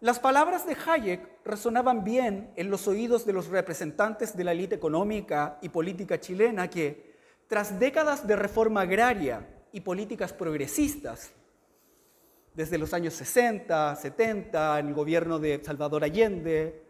Las 0.00 0.18
palabras 0.18 0.66
de 0.66 0.76
Hayek 0.76 1.26
resonaban 1.44 2.04
bien 2.04 2.52
en 2.56 2.70
los 2.70 2.86
oídos 2.86 3.24
de 3.24 3.32
los 3.32 3.46
representantes 3.46 4.36
de 4.36 4.44
la 4.44 4.52
élite 4.52 4.74
económica 4.74 5.58
y 5.62 5.70
política 5.70 6.20
chilena 6.20 6.68
que, 6.68 7.16
tras 7.46 7.78
décadas 7.78 8.26
de 8.26 8.36
reforma 8.36 8.82
agraria 8.82 9.48
y 9.72 9.80
políticas 9.80 10.34
progresistas, 10.34 11.32
desde 12.52 12.76
los 12.76 12.92
años 12.92 13.14
60, 13.14 13.96
70, 13.96 14.80
en 14.80 14.88
el 14.88 14.94
gobierno 14.94 15.38
de 15.38 15.62
Salvador 15.64 16.04
Allende, 16.04 16.84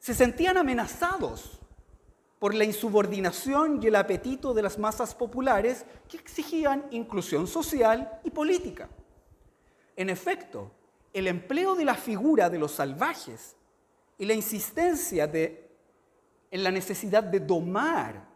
se 0.00 0.14
sentían 0.14 0.56
amenazados 0.56 1.60
por 2.40 2.54
la 2.54 2.64
insubordinación 2.64 3.80
y 3.80 3.86
el 3.86 3.94
apetito 3.94 4.52
de 4.52 4.62
las 4.62 4.80
masas 4.80 5.14
populares 5.14 5.84
que 6.08 6.16
exigían 6.16 6.86
inclusión 6.90 7.46
social 7.46 8.18
y 8.24 8.30
política. 8.30 8.88
En 9.94 10.10
efecto, 10.10 10.72
el 11.12 11.26
empleo 11.26 11.74
de 11.74 11.84
la 11.84 11.94
figura 11.94 12.48
de 12.48 12.58
los 12.58 12.72
salvajes 12.72 13.56
y 14.18 14.24
la 14.24 14.34
insistencia 14.34 15.30
en 16.50 16.62
la 16.62 16.70
necesidad 16.70 17.22
de 17.22 17.40
domar 17.40 18.28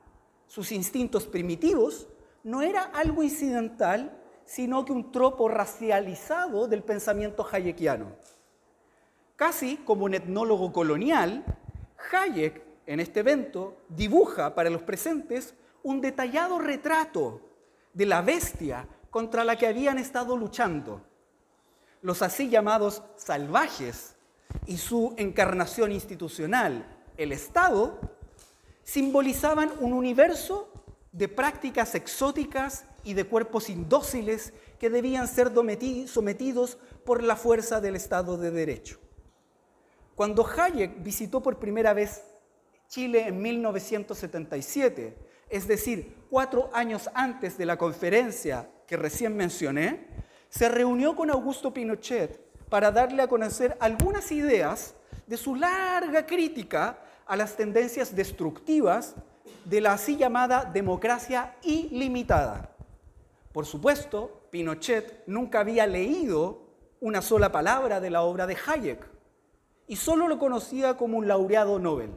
sus 0.47 0.73
instintos 0.73 1.27
primitivos 1.27 2.09
no 2.45 2.63
era 2.63 2.85
algo 2.85 3.23
incidental, 3.23 4.17
sino 4.45 4.85
que 4.85 4.93
un 4.93 5.11
tropo 5.11 5.49
racializado 5.49 6.69
del 6.69 6.83
pensamiento 6.83 7.47
hayekiano. 7.51 8.13
Casi 9.35 9.79
como 9.79 10.05
un 10.05 10.15
etnólogo 10.15 10.73
colonial, 10.73 11.45
Hayek 12.13 12.63
en 12.87 13.01
este 13.01 13.21
evento 13.21 13.79
dibuja 13.89 14.55
para 14.55 14.71
los 14.71 14.83
presentes 14.83 15.55
un 15.83 16.01
detallado 16.01 16.59
retrato 16.59 17.41
de 17.93 18.07
la 18.07 18.23
bestia 18.23 18.87
contra 19.11 19.45
la 19.45 19.57
que 19.57 19.67
habían 19.67 19.99
estado 19.99 20.37
luchando 20.37 21.03
los 22.07 22.23
así 22.23 22.49
llamados 22.49 23.03
salvajes 23.17 24.15
y 24.65 24.77
su 24.77 25.13
encarnación 25.17 25.91
institucional, 25.91 26.87
el 27.17 27.33
Estado, 27.33 27.99
simbolizaban 28.85 29.73
un 29.81 29.93
universo 29.93 30.73
de 31.11 31.27
prácticas 31.27 31.97
exóticas 31.97 32.85
y 33.03 33.15
de 33.15 33.25
cuerpos 33.25 33.69
indóciles 33.69 34.53
que 34.79 34.89
debían 34.89 35.27
ser 35.27 35.51
sometidos 36.07 36.79
por 37.05 37.25
la 37.25 37.35
fuerza 37.35 37.81
del 37.81 37.97
Estado 37.97 38.39
de 38.39 38.53
Derecho. 38.53 39.01
Cuando 40.15 40.47
Hayek 40.47 41.03
visitó 41.03 41.43
por 41.43 41.59
primera 41.59 41.93
vez 41.93 42.23
Chile 42.87 43.27
en 43.27 43.43
1977, 43.43 45.19
es 45.51 45.67
decir, 45.67 46.15
cuatro 46.31 46.71
años 46.73 47.11
antes 47.15 47.59
de 47.59 47.67
la 47.67 47.77
conferencia 47.77 48.71
que 48.87 48.97
recién 48.97 49.37
mencioné, 49.37 50.26
se 50.49 50.69
reunió 50.69 51.17
con 51.17 51.31
Augusto 51.31 51.73
Pinochet 51.73 52.41
para 52.69 52.91
darle 52.91 53.23
a 53.23 53.29
conocer 53.29 53.77
algunas 53.81 54.33
ideas 54.33 54.95
de 55.27 55.37
su 55.37 55.55
larga 55.55 56.27
crítica 56.27 56.99
a 57.27 57.37
las 57.37 57.57
tendencias 57.57 58.15
destructivas 58.15 59.15
de 59.65 59.81
la 59.81 59.93
así 59.93 60.17
llamada 60.17 60.65
democracia 60.65 61.57
ilimitada. 61.63 62.71
Por 63.53 63.67
supuesto, 63.67 64.47
Pinochet 64.51 65.25
nunca 65.27 65.61
había 65.61 65.87
leído 65.87 66.67
una 67.01 67.23
sola 67.23 67.51
palabra 67.51 68.01
de 68.01 68.11
la 68.11 68.23
obra 68.23 68.47
de 68.47 68.57
Hayek 68.67 69.07
y 69.87 69.97
solo 69.97 70.29
lo 70.29 70.39
conocía 70.39 70.97
como 70.97 71.19
un 71.19 71.29
laureado 71.29 71.79
Nobel. 71.79 72.11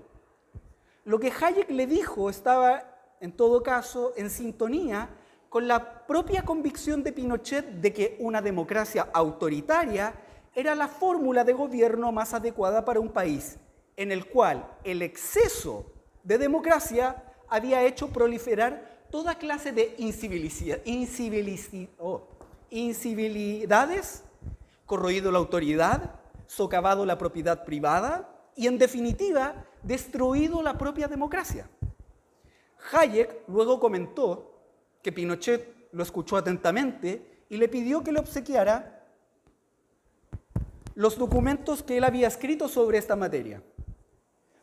Lo 1.05 1.19
que 1.19 1.31
Hayek 1.31 1.69
le 1.71 1.87
dijo 1.87 2.29
estaba, 2.29 2.83
en 3.19 3.31
todo 3.31 3.63
caso, 3.63 4.13
en 4.15 4.29
sintonía 4.29 5.09
con 5.49 5.67
la 5.67 6.05
propia 6.05 6.43
convicción 6.43 7.03
de 7.03 7.11
Pinochet 7.11 7.65
de 7.65 7.91
que 7.91 8.17
una 8.19 8.41
democracia 8.41 9.09
autoritaria 9.13 10.13
era 10.55 10.75
la 10.75 10.87
fórmula 10.87 11.43
de 11.43 11.53
gobierno 11.53 12.11
más 12.11 12.33
adecuada 12.33 12.85
para 12.85 12.99
un 12.99 13.09
país 13.09 13.57
en 13.99 14.13
el 14.13 14.25
cual 14.27 14.65
el 14.85 15.01
exceso 15.01 15.91
de 16.23 16.37
democracia 16.37 17.21
había 17.49 17.83
hecho 17.83 18.07
proliferar 18.09 19.05
toda 19.09 19.35
clase 19.35 19.73
de 19.73 19.95
oh, 21.97 22.27
incivilidades, 22.69 24.23
corroído 24.85 25.33
la 25.33 25.39
autoridad, 25.39 26.15
socavado 26.47 27.05
la 27.05 27.17
propiedad 27.17 27.65
privada 27.65 28.29
y, 28.55 28.67
en 28.67 28.77
definitiva, 28.77 29.65
destruido 29.83 30.61
la 30.61 30.77
propia 30.77 31.09
democracia. 31.09 31.69
Hayek 32.93 33.43
luego 33.49 33.81
comentó 33.81 34.48
que 35.01 35.11
Pinochet 35.11 35.89
lo 35.91 36.03
escuchó 36.03 36.37
atentamente 36.37 37.43
y 37.49 37.57
le 37.57 37.67
pidió 37.67 38.03
que 38.03 38.11
le 38.11 38.19
obsequiara 38.19 39.05
los 40.95 41.17
documentos 41.17 41.81
que 41.81 41.97
él 41.97 42.03
había 42.03 42.27
escrito 42.27 42.67
sobre 42.67 42.97
esta 42.97 43.15
materia. 43.15 43.63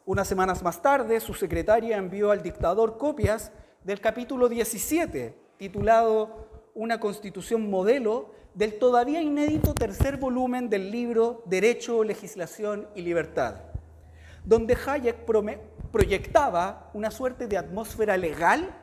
Unas 0.04 0.28
semanas 0.28 0.62
más 0.62 0.82
tarde, 0.82 1.18
su 1.20 1.34
secretaria 1.34 1.96
envió 1.96 2.30
al 2.30 2.42
dictador 2.42 2.96
copias 2.98 3.50
del 3.82 4.00
capítulo 4.00 4.48
17, 4.48 5.34
titulado 5.56 6.70
Una 6.74 7.00
constitución 7.00 7.68
modelo, 7.70 8.34
del 8.54 8.78
todavía 8.78 9.20
inédito 9.20 9.74
tercer 9.74 10.16
volumen 10.16 10.70
del 10.70 10.90
libro 10.90 11.42
Derecho, 11.46 12.04
Legislación 12.04 12.88
y 12.94 13.02
Libertad, 13.02 13.56
donde 14.44 14.76
Hayek 14.86 15.24
proyectaba 15.92 16.90
una 16.94 17.10
suerte 17.10 17.48
de 17.48 17.58
atmósfera 17.58 18.16
legal 18.16 18.74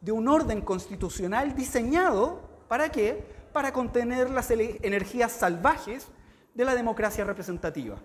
de 0.00 0.12
un 0.12 0.28
orden 0.28 0.62
constitucional 0.62 1.54
diseñado 1.54 2.40
para 2.68 2.90
qué? 2.90 3.24
Para 3.52 3.72
contener 3.72 4.30
las 4.30 4.50
energías 4.50 5.32
salvajes 5.32 6.08
de 6.54 6.64
la 6.64 6.74
democracia 6.74 7.24
representativa. 7.24 7.96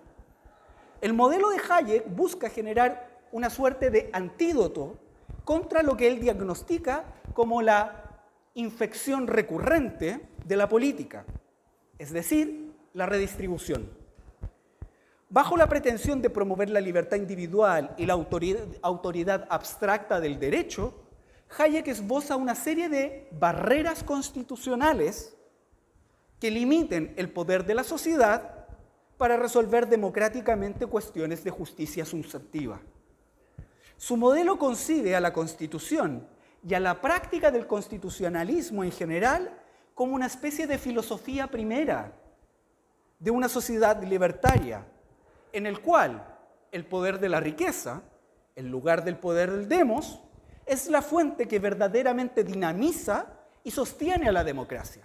El 1.00 1.12
modelo 1.12 1.50
de 1.50 1.60
Hayek 1.68 2.14
busca 2.14 2.48
generar 2.50 3.20
una 3.32 3.50
suerte 3.50 3.90
de 3.90 4.10
antídoto 4.12 4.98
contra 5.44 5.82
lo 5.82 5.96
que 5.96 6.08
él 6.08 6.20
diagnostica 6.20 7.04
como 7.34 7.62
la 7.62 8.22
infección 8.54 9.26
recurrente 9.26 10.28
de 10.44 10.56
la 10.56 10.68
política, 10.68 11.24
es 11.98 12.12
decir, 12.12 12.72
la 12.94 13.06
redistribución. 13.06 13.88
Bajo 15.28 15.56
la 15.56 15.68
pretensión 15.68 16.22
de 16.22 16.30
promover 16.30 16.70
la 16.70 16.80
libertad 16.80 17.16
individual 17.16 17.94
y 17.98 18.06
la 18.06 18.14
autoridad, 18.14 18.64
autoridad 18.80 19.46
abstracta 19.50 20.20
del 20.20 20.38
derecho, 20.38 20.94
Hayek 21.58 21.88
esboza 21.88 22.36
una 22.36 22.54
serie 22.54 22.88
de 22.88 23.28
barreras 23.32 24.02
constitucionales 24.02 25.36
que 26.40 26.50
limiten 26.50 27.14
el 27.16 27.30
poder 27.30 27.64
de 27.64 27.74
la 27.74 27.84
sociedad 27.84 28.66
para 29.16 29.36
resolver 29.36 29.88
democráticamente 29.88 30.86
cuestiones 30.86 31.42
de 31.44 31.50
justicia 31.50 32.04
sustantiva. 32.04 32.80
Su 33.96 34.16
modelo 34.16 34.58
concibe 34.58 35.16
a 35.16 35.20
la 35.20 35.32
Constitución 35.32 36.28
y 36.66 36.74
a 36.74 36.80
la 36.80 37.00
práctica 37.00 37.50
del 37.50 37.66
constitucionalismo 37.66 38.84
en 38.84 38.92
general 38.92 39.58
como 39.94 40.14
una 40.14 40.26
especie 40.26 40.66
de 40.66 40.76
filosofía 40.76 41.46
primera 41.46 42.12
de 43.18 43.30
una 43.30 43.48
sociedad 43.48 44.02
libertaria, 44.02 44.86
en 45.52 45.66
el 45.66 45.80
cual 45.80 46.36
el 46.72 46.84
poder 46.84 47.18
de 47.18 47.30
la 47.30 47.40
riqueza, 47.40 48.02
en 48.56 48.70
lugar 48.70 49.04
del 49.04 49.16
poder 49.16 49.50
del 49.50 49.68
demos, 49.68 50.20
es 50.66 50.88
la 50.88 51.00
fuente 51.00 51.46
que 51.46 51.60
verdaderamente 51.60 52.42
dinamiza 52.42 53.26
y 53.62 53.70
sostiene 53.70 54.28
a 54.28 54.32
la 54.32 54.44
democracia. 54.44 55.02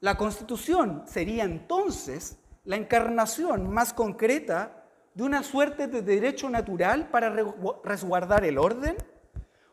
La 0.00 0.16
constitución 0.16 1.04
sería 1.06 1.44
entonces 1.44 2.36
la 2.64 2.76
encarnación 2.76 3.70
más 3.70 3.94
concreta 3.94 4.84
de 5.14 5.22
una 5.22 5.42
suerte 5.42 5.86
de 5.86 6.02
derecho 6.02 6.50
natural 6.50 7.08
para 7.08 7.34
resguardar 7.82 8.44
el 8.44 8.58
orden, 8.58 8.96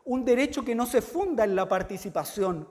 un 0.04 0.24
derecho 0.24 0.64
que 0.64 0.74
no 0.74 0.86
se 0.86 1.02
funda 1.02 1.44
en 1.44 1.54
la 1.54 1.68
participación 1.68 2.66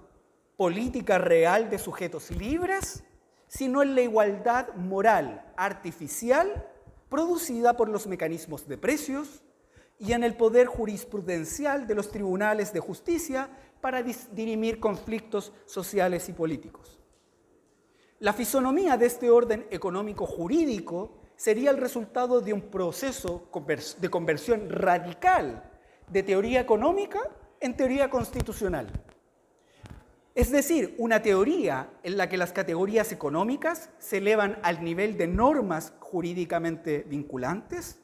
política 0.58 1.20
real 1.20 1.70
de 1.70 1.78
sujetos 1.78 2.32
libres, 2.32 3.04
sino 3.48 3.84
en 3.84 3.94
la 3.94 4.02
igualdad 4.02 4.74
moral 4.76 5.46
artificial 5.56 6.68
producida 7.10 7.78
por 7.78 7.90
los 7.90 8.08
mecanismos 8.08 8.68
de 8.68 8.78
precios 8.80 9.44
y 10.00 10.14
en 10.14 10.24
el 10.24 10.36
poder 10.36 10.68
jurisprudencial 10.68 11.88
de 11.88 11.96
los 11.96 12.12
tribunales 12.12 12.74
de 12.74 12.80
justicia 12.80 13.50
para 13.82 14.04
dirimir 14.04 14.80
conflictos 14.80 15.52
sociales 15.66 16.30
y 16.30 16.34
políticos. 16.34 17.00
La 18.20 18.34
fisonomía 18.34 18.96
de 18.96 19.06
este 19.06 19.30
orden 19.30 19.68
económico 19.70 20.26
jurídico 20.26 21.18
sería 21.36 21.72
el 21.72 21.78
resultado 21.78 22.40
de 22.40 22.54
un 22.54 22.62
proceso 22.62 23.50
de 24.00 24.10
conversión 24.10 24.70
radical 24.70 25.70
de 26.08 26.24
teoría 26.24 26.62
económica 26.62 27.20
en 27.60 27.76
teoría 27.76 28.10
constitucional. 28.10 28.88
Es 30.36 30.52
decir, 30.52 30.96
una 30.98 31.22
teoría 31.22 31.90
en 32.02 32.18
la 32.18 32.28
que 32.28 32.38
las 32.38 32.54
categorías 32.54 33.12
económicas 33.12 33.90
se 34.00 34.18
elevan 34.18 34.58
al 34.64 34.84
nivel 34.84 35.18
de 35.18 35.28
normas 35.28 35.94
jurídicamente 36.00 37.06
vinculantes, 37.08 38.00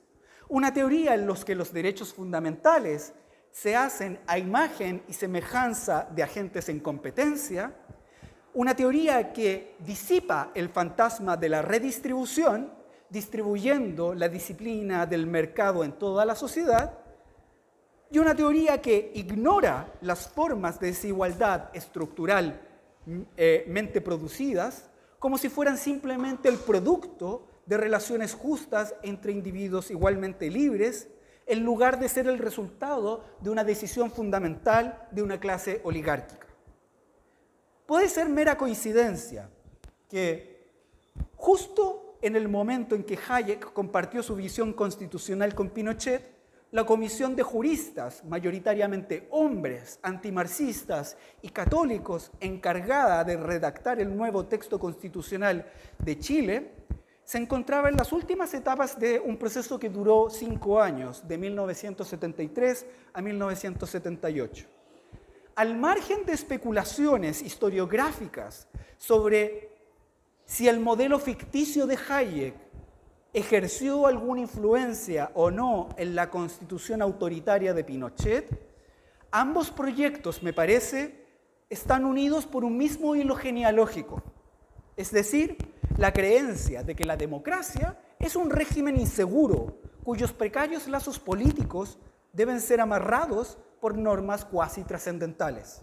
una 0.49 0.73
teoría 0.73 1.13
en 1.13 1.27
la 1.27 1.35
que 1.45 1.55
los 1.55 1.71
derechos 1.71 2.13
fundamentales 2.13 3.13
se 3.51 3.75
hacen 3.75 4.19
a 4.27 4.37
imagen 4.37 5.03
y 5.07 5.13
semejanza 5.13 6.07
de 6.11 6.23
agentes 6.23 6.69
en 6.69 6.79
competencia, 6.79 7.73
una 8.53 8.75
teoría 8.75 9.31
que 9.31 9.75
disipa 9.79 10.51
el 10.55 10.69
fantasma 10.69 11.37
de 11.37 11.49
la 11.49 11.61
redistribución, 11.61 12.73
distribuyendo 13.09 14.13
la 14.13 14.27
disciplina 14.27 15.05
del 15.05 15.27
mercado 15.27 15.83
en 15.83 15.93
toda 15.93 16.25
la 16.25 16.35
sociedad, 16.35 16.99
y 18.11 18.17
una 18.17 18.33
teoría 18.35 18.81
que 18.81 19.11
ignora 19.13 19.93
las 20.01 20.27
formas 20.27 20.79
de 20.79 20.87
desigualdad 20.87 21.69
estructuralmente 21.73 22.67
eh, 23.99 24.01
producidas 24.03 24.89
como 25.19 25.37
si 25.37 25.49
fueran 25.49 25.77
simplemente 25.77 26.49
el 26.49 26.57
producto 26.57 27.48
de 27.69 27.77
relaciones 27.77 28.33
justas 28.33 28.95
entre 29.03 29.31
individuos 29.31 29.91
igualmente 29.91 30.49
libres, 30.49 31.07
en 31.45 31.63
lugar 31.63 31.99
de 31.99 32.09
ser 32.09 32.25
el 32.27 32.39
resultado 32.39 33.23
de 33.41 33.51
una 33.51 33.63
decisión 33.63 34.09
fundamental 34.09 35.07
de 35.11 35.21
una 35.21 35.39
clase 35.39 35.79
oligárquica. 35.83 36.47
Puede 37.85 38.09
ser 38.09 38.27
mera 38.27 38.57
coincidencia 38.57 39.51
que 40.09 40.67
justo 41.35 42.17
en 42.23 42.35
el 42.35 42.49
momento 42.49 42.95
en 42.95 43.03
que 43.03 43.19
Hayek 43.29 43.71
compartió 43.71 44.23
su 44.23 44.35
visión 44.35 44.73
constitucional 44.73 45.53
con 45.53 45.69
Pinochet, 45.69 46.23
la 46.71 46.87
comisión 46.87 47.35
de 47.35 47.43
juristas, 47.43 48.23
mayoritariamente 48.25 49.27
hombres, 49.29 49.99
antimarxistas 50.01 51.17
y 51.43 51.49
católicos, 51.49 52.31
encargada 52.39 53.23
de 53.23 53.37
redactar 53.37 53.99
el 53.99 54.15
nuevo 54.17 54.47
texto 54.47 54.79
constitucional 54.79 55.67
de 55.99 56.17
Chile, 56.17 56.79
se 57.29 57.37
encontraba 57.37 57.89
en 57.89 57.95
las 57.95 58.11
últimas 58.11 58.51
etapas 58.55 58.99
de 58.99 59.19
un 59.19 59.37
proceso 59.37 59.77
que 59.77 59.87
duró 59.87 60.31
cinco 60.31 60.81
años, 60.81 61.27
de 61.27 61.37
1973 61.37 62.87
a 63.13 63.21
1978. 63.21 64.65
Al 65.53 65.77
margen 65.77 66.25
de 66.25 66.33
especulaciones 66.33 67.43
historiográficas 67.43 68.67
sobre 68.97 69.69
si 70.43 70.67
el 70.67 70.79
modelo 70.79 71.19
ficticio 71.19 71.85
de 71.85 71.99
Hayek 72.09 72.55
ejerció 73.31 74.07
alguna 74.07 74.41
influencia 74.41 75.29
o 75.35 75.51
no 75.51 75.89
en 75.97 76.15
la 76.15 76.31
constitución 76.31 76.99
autoritaria 76.99 77.75
de 77.75 77.83
Pinochet, 77.83 78.59
ambos 79.29 79.69
proyectos, 79.69 80.41
me 80.41 80.51
parece, 80.51 81.27
están 81.69 82.05
unidos 82.05 82.47
por 82.47 82.65
un 82.65 82.75
mismo 82.75 83.15
hilo 83.15 83.35
genealógico, 83.35 84.23
es 84.97 85.11
decir, 85.11 85.77
la 85.99 86.13
creencia 86.13 86.81
de 86.81 86.95
que 86.95 87.03
la 87.03 87.17
democracia 87.17 87.99
es 88.19 88.37
un 88.37 88.49
régimen 88.49 88.97
inseguro 88.97 89.81
cuyos 90.01 90.31
precarios 90.31 90.87
lazos 90.87 91.19
políticos 91.19 91.99
deben 92.31 92.61
ser 92.61 92.79
amarrados 92.79 93.57
por 93.81 93.97
normas 93.97 94.45
cuasi 94.45 94.83
trascendentales. 94.83 95.81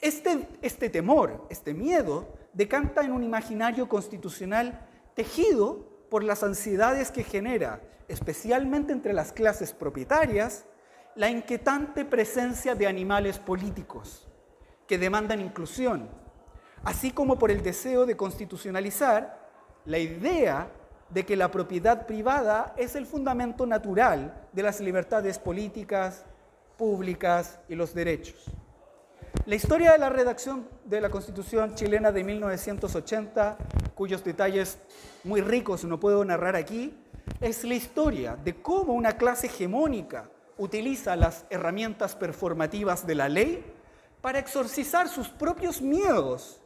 Este, 0.00 0.48
este 0.62 0.88
temor, 0.88 1.46
este 1.50 1.74
miedo, 1.74 2.26
decanta 2.54 3.02
en 3.02 3.12
un 3.12 3.22
imaginario 3.22 3.86
constitucional 3.86 4.88
tejido 5.14 6.06
por 6.08 6.24
las 6.24 6.42
ansiedades 6.42 7.10
que 7.10 7.22
genera, 7.22 7.82
especialmente 8.08 8.94
entre 8.94 9.12
las 9.12 9.30
clases 9.30 9.74
propietarias, 9.74 10.64
la 11.14 11.28
inquietante 11.28 12.06
presencia 12.06 12.74
de 12.74 12.86
animales 12.86 13.38
políticos 13.38 14.26
que 14.86 14.96
demandan 14.96 15.40
inclusión, 15.40 16.08
así 16.86 17.10
como 17.10 17.36
por 17.36 17.50
el 17.50 17.64
deseo 17.64 18.06
de 18.06 18.16
constitucionalizar 18.16 19.40
la 19.86 19.98
idea 19.98 20.68
de 21.10 21.26
que 21.26 21.34
la 21.34 21.50
propiedad 21.50 22.06
privada 22.06 22.74
es 22.76 22.94
el 22.94 23.06
fundamento 23.06 23.66
natural 23.66 24.46
de 24.52 24.62
las 24.62 24.78
libertades 24.78 25.40
políticas, 25.40 26.24
públicas 26.76 27.58
y 27.68 27.74
los 27.74 27.92
derechos. 27.92 28.36
La 29.46 29.56
historia 29.56 29.92
de 29.92 29.98
la 29.98 30.10
redacción 30.10 30.68
de 30.84 31.00
la 31.00 31.10
Constitución 31.10 31.74
chilena 31.74 32.12
de 32.12 32.22
1980, 32.22 33.58
cuyos 33.96 34.22
detalles 34.22 34.78
muy 35.24 35.40
ricos 35.40 35.84
no 35.84 35.98
puedo 35.98 36.24
narrar 36.24 36.54
aquí, 36.54 36.96
es 37.40 37.64
la 37.64 37.74
historia 37.74 38.36
de 38.36 38.62
cómo 38.62 38.92
una 38.92 39.16
clase 39.16 39.48
hegemónica 39.48 40.30
utiliza 40.56 41.16
las 41.16 41.46
herramientas 41.50 42.14
performativas 42.14 43.04
de 43.08 43.16
la 43.16 43.28
ley 43.28 43.64
para 44.20 44.38
exorcizar 44.38 45.08
sus 45.08 45.28
propios 45.28 45.82
miedos 45.82 46.60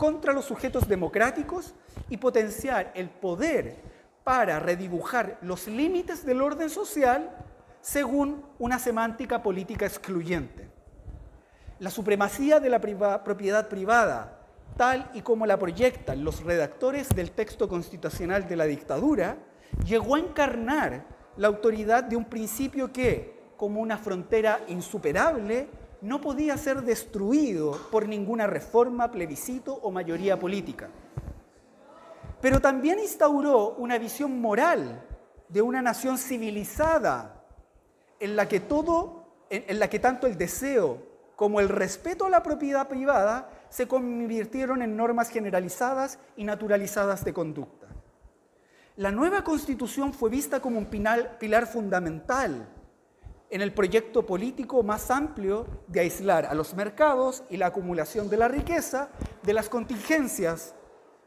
contra 0.00 0.32
los 0.32 0.46
sujetos 0.46 0.88
democráticos 0.88 1.74
y 2.08 2.16
potenciar 2.16 2.90
el 2.94 3.10
poder 3.10 3.76
para 4.24 4.58
redibujar 4.58 5.36
los 5.42 5.66
límites 5.66 6.24
del 6.24 6.40
orden 6.40 6.70
social 6.70 7.36
según 7.82 8.42
una 8.58 8.78
semántica 8.78 9.42
política 9.42 9.84
excluyente. 9.84 10.70
La 11.80 11.90
supremacía 11.90 12.60
de 12.60 12.70
la 12.70 12.80
propiedad 12.80 13.68
privada, 13.68 14.38
tal 14.78 15.10
y 15.12 15.20
como 15.20 15.44
la 15.44 15.58
proyectan 15.58 16.24
los 16.24 16.44
redactores 16.44 17.10
del 17.10 17.32
texto 17.32 17.68
constitucional 17.68 18.48
de 18.48 18.56
la 18.56 18.64
dictadura, 18.64 19.36
llegó 19.84 20.14
a 20.14 20.20
encarnar 20.20 21.04
la 21.36 21.48
autoridad 21.48 22.04
de 22.04 22.16
un 22.16 22.24
principio 22.24 22.90
que, 22.90 23.52
como 23.58 23.82
una 23.82 23.98
frontera 23.98 24.60
insuperable, 24.68 25.68
no 26.02 26.20
podía 26.20 26.56
ser 26.56 26.82
destruido 26.82 27.72
por 27.90 28.08
ninguna 28.08 28.46
reforma, 28.46 29.10
plebiscito 29.10 29.74
o 29.74 29.90
mayoría 29.90 30.38
política. 30.38 30.88
Pero 32.40 32.60
también 32.60 32.98
instauró 32.98 33.74
una 33.74 33.98
visión 33.98 34.40
moral 34.40 35.06
de 35.48 35.62
una 35.62 35.82
nación 35.82 36.16
civilizada 36.16 37.44
en 38.18 38.36
la 38.36 38.48
que 38.48 38.60
todo, 38.60 39.24
en 39.50 39.78
la 39.78 39.88
que 39.88 39.98
tanto 39.98 40.26
el 40.26 40.38
deseo 40.38 41.02
como 41.36 41.60
el 41.60 41.68
respeto 41.68 42.26
a 42.26 42.30
la 42.30 42.42
propiedad 42.42 42.88
privada 42.88 43.50
se 43.68 43.88
convirtieron 43.88 44.82
en 44.82 44.96
normas 44.96 45.30
generalizadas 45.30 46.18
y 46.36 46.44
naturalizadas 46.44 47.24
de 47.24 47.32
conducta. 47.32 47.88
La 48.96 49.10
nueva 49.10 49.42
constitución 49.44 50.12
fue 50.12 50.28
vista 50.28 50.60
como 50.60 50.78
un 50.78 50.86
pilar 50.86 51.66
fundamental 51.66 52.68
en 53.50 53.60
el 53.60 53.72
proyecto 53.72 54.24
político 54.24 54.82
más 54.82 55.10
amplio 55.10 55.66
de 55.88 56.00
aislar 56.00 56.46
a 56.46 56.54
los 56.54 56.74
mercados 56.74 57.42
y 57.50 57.56
la 57.56 57.66
acumulación 57.66 58.30
de 58.30 58.36
la 58.36 58.48
riqueza 58.48 59.10
de 59.42 59.52
las 59.52 59.68
contingencias 59.68 60.74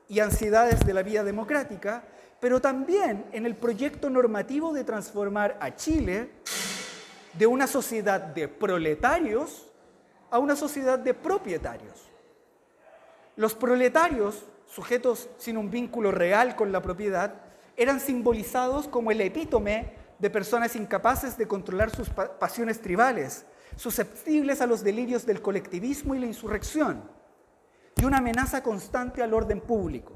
y 0.08 0.20
ansiedades 0.20 0.86
de 0.86 0.94
la 0.94 1.04
vida 1.04 1.24
democrática, 1.24 2.06
pero 2.40 2.62
también 2.62 3.26
en 3.34 3.46
el 3.46 3.56
proyecto 3.56 4.10
normativo 4.10 4.74
de 4.74 4.84
transformar 4.84 5.58
a 5.60 5.76
Chile 5.76 6.32
de 7.34 7.48
una 7.48 7.68
sociedad 7.68 8.22
de 8.22 8.48
proletarios 8.48 9.70
a 10.30 10.40
una 10.40 10.56
sociedad 10.56 10.98
de 10.98 11.14
propietarios. 11.14 12.10
Los 13.36 13.54
proletarios, 13.54 14.46
sujetos 14.68 15.30
sin 15.38 15.58
un 15.58 15.70
vínculo 15.70 16.12
real 16.12 16.56
con 16.56 16.72
la 16.72 16.82
propiedad, 16.82 17.36
eran 17.76 18.00
simbolizados 18.00 18.88
como 18.88 19.12
el 19.12 19.22
epítome 19.22 20.03
de 20.20 20.30
personas 20.30 20.76
incapaces 20.76 21.38
de 21.38 21.48
controlar 21.48 21.90
sus 21.90 22.10
pasiones 22.10 22.82
tribales, 22.82 23.46
susceptibles 23.76 24.62
a 24.62 24.68
los 24.68 24.84
delirios 24.84 25.26
del 25.26 25.42
colectivismo 25.42 26.16
y 26.16 26.20
la 26.20 26.28
insurrección, 26.28 27.04
y 27.96 28.06
una 28.06 28.18
amenaza 28.18 28.64
constante 28.64 29.22
al 29.22 29.34
orden 29.34 29.62
público. 29.62 30.14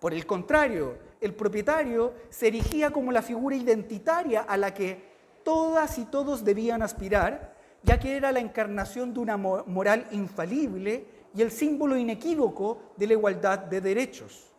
Por 0.00 0.12
el 0.14 0.26
contrario, 0.26 0.98
el 1.20 1.34
propietario 1.34 2.14
se 2.28 2.48
erigía 2.48 2.90
como 2.90 3.12
la 3.12 3.22
figura 3.22 3.54
identitaria 3.54 4.40
a 4.40 4.56
la 4.56 4.74
que 4.74 5.12
todas 5.44 5.98
y 5.98 6.06
todos 6.06 6.44
debían 6.44 6.82
aspirar, 6.82 7.54
ya 7.82 7.98
que 7.98 8.16
era 8.16 8.32
la 8.32 8.40
encarnación 8.40 9.14
de 9.14 9.20
una 9.20 9.36
moral 9.36 10.06
infalible 10.10 11.06
y 11.34 11.42
el 11.42 11.50
símbolo 11.50 11.96
inequívoco 11.96 12.94
de 12.96 13.06
la 13.06 13.12
igualdad 13.14 13.58
de 13.58 13.80
derechos. 13.80 14.52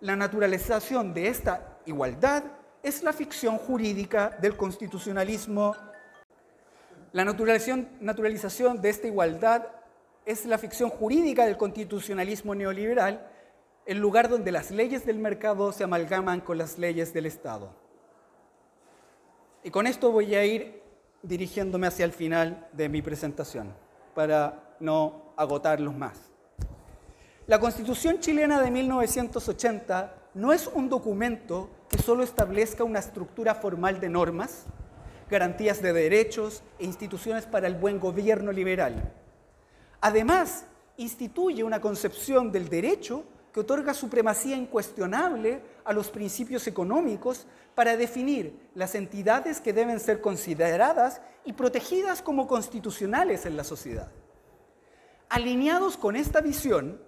La 0.00 0.16
naturalización 0.16 1.14
de 1.14 1.28
esta 1.28 1.78
igualdad 1.86 2.44
es 2.82 3.02
la 3.02 3.12
ficción 3.12 3.58
jurídica 3.58 4.36
del 4.40 4.56
constitucionalismo. 4.56 5.76
La 7.12 7.24
naturalización 7.24 8.80
de 8.80 8.90
esta 8.90 9.06
igualdad 9.06 9.66
es 10.24 10.46
la 10.46 10.58
ficción 10.58 10.90
jurídica 10.90 11.44
del 11.46 11.56
constitucionalismo 11.56 12.54
neoliberal 12.54 13.28
el 13.84 13.98
lugar 13.98 14.28
donde 14.28 14.52
las 14.52 14.70
leyes 14.70 15.04
del 15.04 15.18
mercado 15.18 15.72
se 15.72 15.84
amalgaman 15.84 16.40
con 16.40 16.58
las 16.58 16.78
leyes 16.78 17.12
del 17.12 17.26
Estado. 17.26 17.70
Y 19.64 19.70
con 19.70 19.86
esto 19.86 20.12
voy 20.12 20.34
a 20.34 20.44
ir 20.44 20.82
dirigiéndome 21.22 21.86
hacia 21.86 22.04
el 22.04 22.12
final 22.12 22.68
de 22.72 22.88
mi 22.88 23.02
presentación, 23.02 23.74
para 24.14 24.76
no 24.80 25.34
agotarlos 25.36 25.94
más. 25.94 26.18
La 27.46 27.58
Constitución 27.58 28.20
chilena 28.20 28.60
de 28.60 28.70
1980 28.70 30.14
no 30.34 30.52
es 30.52 30.66
un 30.66 30.88
documento 30.88 31.68
que 31.88 31.98
solo 31.98 32.22
establezca 32.22 32.84
una 32.84 32.98
estructura 32.98 33.54
formal 33.54 34.00
de 34.00 34.08
normas, 34.08 34.64
garantías 35.30 35.82
de 35.82 35.92
derechos 35.92 36.62
e 36.78 36.84
instituciones 36.84 37.46
para 37.46 37.66
el 37.66 37.74
buen 37.74 38.00
gobierno 38.00 38.52
liberal. 38.52 39.12
Además, 40.00 40.64
instituye 40.96 41.64
una 41.64 41.80
concepción 41.80 42.50
del 42.50 42.68
derecho 42.68 43.24
que 43.52 43.60
otorga 43.60 43.92
supremacía 43.92 44.56
incuestionable 44.56 45.60
a 45.84 45.92
los 45.92 46.10
principios 46.10 46.66
económicos 46.66 47.46
para 47.74 47.96
definir 47.96 48.58
las 48.74 48.94
entidades 48.94 49.60
que 49.60 49.72
deben 49.72 50.00
ser 50.00 50.20
consideradas 50.20 51.20
y 51.44 51.52
protegidas 51.52 52.22
como 52.22 52.46
constitucionales 52.46 53.44
en 53.44 53.56
la 53.56 53.64
sociedad. 53.64 54.10
Alineados 55.28 55.96
con 55.96 56.16
esta 56.16 56.40
visión, 56.40 57.00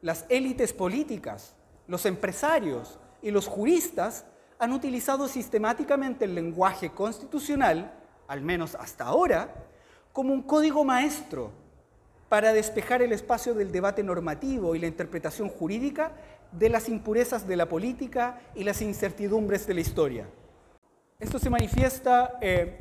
las 0.00 0.26
élites 0.28 0.72
políticas, 0.72 1.54
los 1.86 2.06
empresarios 2.06 2.98
y 3.22 3.30
los 3.30 3.46
juristas 3.46 4.24
han 4.58 4.72
utilizado 4.72 5.28
sistemáticamente 5.28 6.24
el 6.24 6.34
lenguaje 6.34 6.90
constitucional, 6.90 7.92
al 8.28 8.40
menos 8.40 8.74
hasta 8.74 9.04
ahora, 9.04 9.54
como 10.12 10.32
un 10.32 10.42
código 10.42 10.84
maestro 10.84 11.50
para 12.28 12.52
despejar 12.52 13.02
el 13.02 13.12
espacio 13.12 13.54
del 13.54 13.72
debate 13.72 14.02
normativo 14.02 14.74
y 14.74 14.78
la 14.78 14.86
interpretación 14.86 15.48
jurídica 15.48 16.12
de 16.52 16.68
las 16.68 16.88
impurezas 16.88 17.46
de 17.46 17.56
la 17.56 17.68
política 17.68 18.40
y 18.54 18.64
las 18.64 18.80
incertidumbres 18.80 19.66
de 19.66 19.74
la 19.74 19.80
historia. 19.80 20.26
Esto 21.18 21.38
se 21.38 21.50
manifiesta 21.50 22.38
eh, 22.40 22.80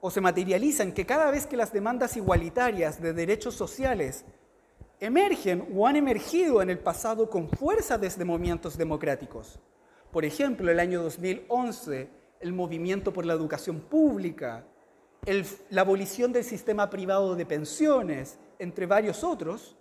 o 0.00 0.10
se 0.10 0.20
materializa 0.20 0.82
en 0.82 0.92
que 0.92 1.06
cada 1.06 1.30
vez 1.30 1.46
que 1.46 1.56
las 1.56 1.72
demandas 1.72 2.16
igualitarias 2.16 3.00
de 3.00 3.12
derechos 3.12 3.54
sociales 3.54 4.24
emergen 5.00 5.66
o 5.74 5.86
han 5.86 5.96
emergido 5.96 6.62
en 6.62 6.70
el 6.70 6.78
pasado 6.78 7.28
con 7.28 7.48
fuerza 7.48 7.98
desde 7.98 8.24
movimientos 8.24 8.76
democráticos, 8.76 9.58
por 10.10 10.24
ejemplo, 10.24 10.70
el 10.70 10.80
año 10.80 11.02
2011, 11.02 12.10
el 12.40 12.52
movimiento 12.52 13.12
por 13.12 13.24
la 13.24 13.32
educación 13.32 13.80
pública, 13.80 14.64
la 15.70 15.80
abolición 15.82 16.32
del 16.32 16.44
sistema 16.44 16.90
privado 16.90 17.36
de 17.36 17.46
pensiones, 17.46 18.38
entre 18.58 18.86
varios 18.86 19.22
otros, 19.22 19.76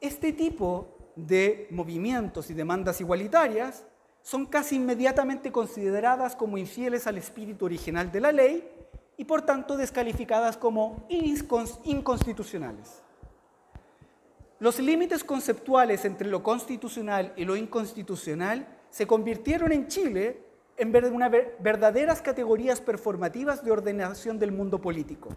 este 0.00 0.32
tipo 0.32 1.12
de 1.14 1.68
movimientos 1.70 2.50
y 2.50 2.54
demandas 2.54 3.00
igualitarias 3.00 3.84
son 4.22 4.46
casi 4.46 4.76
inmediatamente 4.76 5.52
consideradas 5.52 6.34
como 6.34 6.56
infieles 6.56 7.06
al 7.06 7.18
espíritu 7.18 7.66
original 7.66 8.10
de 8.10 8.20
la 8.20 8.32
ley 8.32 8.66
y 9.18 9.24
por 9.26 9.42
tanto 9.42 9.76
descalificadas 9.76 10.56
como 10.56 11.06
inconstitucionales. 11.84 13.03
Los 14.64 14.78
límites 14.78 15.24
conceptuales 15.24 16.06
entre 16.06 16.26
lo 16.26 16.42
constitucional 16.42 17.34
y 17.36 17.44
lo 17.44 17.54
inconstitucional 17.54 18.66
se 18.88 19.06
convirtieron 19.06 19.72
en 19.72 19.88
Chile 19.88 20.40
en 20.78 20.90
verdaderas 20.90 22.22
categorías 22.22 22.80
performativas 22.80 23.62
de 23.62 23.70
ordenación 23.70 24.38
del 24.38 24.52
mundo 24.52 24.80
político. 24.80 25.36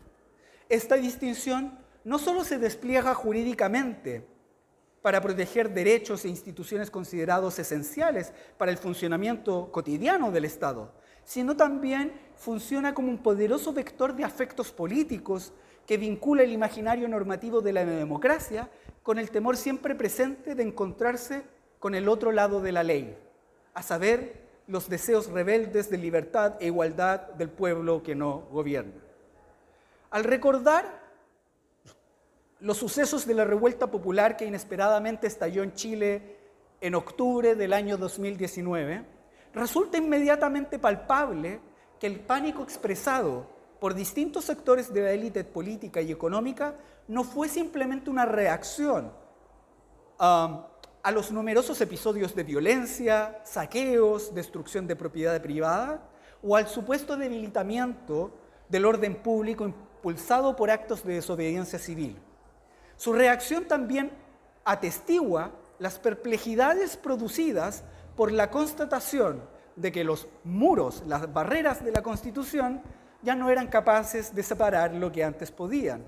Esta 0.70 0.96
distinción 0.96 1.78
no 2.06 2.20
solo 2.20 2.46
se 2.46 2.58
despliega 2.58 3.14
jurídicamente 3.16 4.26
para 5.02 5.20
proteger 5.20 5.74
derechos 5.74 6.24
e 6.24 6.30
instituciones 6.30 6.90
considerados 6.90 7.60
esenciales 7.60 8.32
para 8.58 8.72
el 8.72 8.78
funcionamiento 8.78 9.74
cotidiano 9.74 10.32
del 10.32 10.46
Estado, 10.46 10.94
sino 11.26 11.58
también 11.58 12.14
funciona 12.38 12.94
como 12.94 13.10
un 13.10 13.18
poderoso 13.18 13.74
vector 13.74 14.16
de 14.16 14.24
afectos 14.24 14.72
políticos 14.72 15.52
que 15.88 15.98
vincula 15.98 16.44
el 16.44 16.52
imaginario 16.52 17.08
normativo 17.08 17.62
de 17.62 17.74
la 17.74 17.86
democracia 17.86 18.70
con 19.02 19.18
el 19.18 19.32
temor 19.32 19.56
siempre 19.56 19.96
presente 19.96 20.54
de 20.54 20.62
encontrarse 20.62 21.44
con 21.80 21.96
el 21.96 22.10
otro 22.10 22.34
lado 22.34 22.62
de 22.62 22.74
la 22.74 22.84
ley, 22.84 23.18
a 23.74 23.82
saber, 23.82 24.46
los 24.68 24.90
deseos 24.90 25.28
rebeldes 25.28 25.90
de 25.90 25.98
libertad 25.98 26.58
e 26.60 26.66
igualdad 26.66 27.22
del 27.38 27.50
pueblo 27.50 28.04
que 28.04 28.16
no 28.16 28.42
gobierna. 28.52 29.02
Al 30.10 30.26
recordar 30.26 31.08
los 32.60 32.76
sucesos 32.76 33.26
de 33.26 33.34
la 33.34 33.46
revuelta 33.46 33.90
popular 33.90 34.36
que 34.36 34.46
inesperadamente 34.46 35.26
estalló 35.26 35.64
en 35.64 35.74
Chile 35.74 36.36
en 36.82 36.96
octubre 36.96 37.56
del 37.56 37.72
año 37.72 37.96
2019, 37.96 39.06
resulta 39.54 39.98
inmediatamente 39.98 40.80
palpable 40.80 41.62
que 41.98 42.08
el 42.08 42.20
pánico 42.20 42.62
expresado 42.64 43.57
por 43.80 43.94
distintos 43.94 44.46
sectores 44.46 44.94
de 44.94 45.02
la 45.02 45.12
élite 45.12 45.44
política 45.44 46.02
y 46.02 46.12
económica 46.12 46.76
no 47.08 47.24
fue 47.24 47.48
simplemente 47.48 48.10
una 48.10 48.26
reacción 48.26 49.12
a 50.20 50.68
a 51.08 51.12
los 51.12 51.32
numerosos 51.32 51.80
episodios 51.80 52.36
de 52.36 52.44
violencia, 52.44 53.40
saqueos, 53.46 54.36
destrucción 54.36 54.88
de 54.88 54.98
propiedad 54.98 55.42
privada 55.42 56.02
o 56.44 56.58
al 56.58 56.68
supuesto 56.68 57.16
debilitamiento 57.16 58.34
del 58.68 58.84
orden 58.84 59.16
público 59.16 59.64
impulsado 59.64 60.58
por 60.58 60.70
actos 60.70 61.06
de 61.06 61.14
desobediencia 61.14 61.80
civil. 61.80 62.18
Su 62.98 63.14
reacción 63.14 63.70
también 63.70 64.12
atestigua 64.66 65.52
las 65.80 65.98
perplejidades 65.98 66.98
producidas 66.98 67.86
por 68.18 68.34
la 68.34 68.52
constatación 68.52 69.42
de 69.78 69.94
que 69.94 70.04
los 70.04 70.28
muros, 70.44 71.04
las 71.08 71.32
barreras 71.32 71.86
de 71.86 71.94
la 71.94 72.02
Constitución 72.02 72.82
ya 73.28 73.36
no 73.36 73.50
eran 73.50 73.68
capaces 73.68 74.34
de 74.34 74.42
separar 74.42 74.94
lo 74.94 75.12
que 75.12 75.22
antes 75.22 75.52
podían 75.52 76.02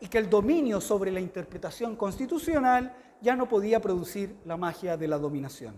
y 0.00 0.08
que 0.08 0.16
el 0.16 0.30
dominio 0.30 0.80
sobre 0.80 1.10
la 1.10 1.20
interpretación 1.20 1.94
constitucional 1.94 2.96
ya 3.20 3.36
no 3.36 3.46
podía 3.46 3.82
producir 3.82 4.34
la 4.46 4.56
magia 4.56 4.96
de 4.96 5.06
la 5.06 5.18
dominación. 5.18 5.74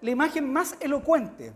La 0.00 0.10
imagen 0.10 0.52
más 0.52 0.74
elocuente 0.80 1.52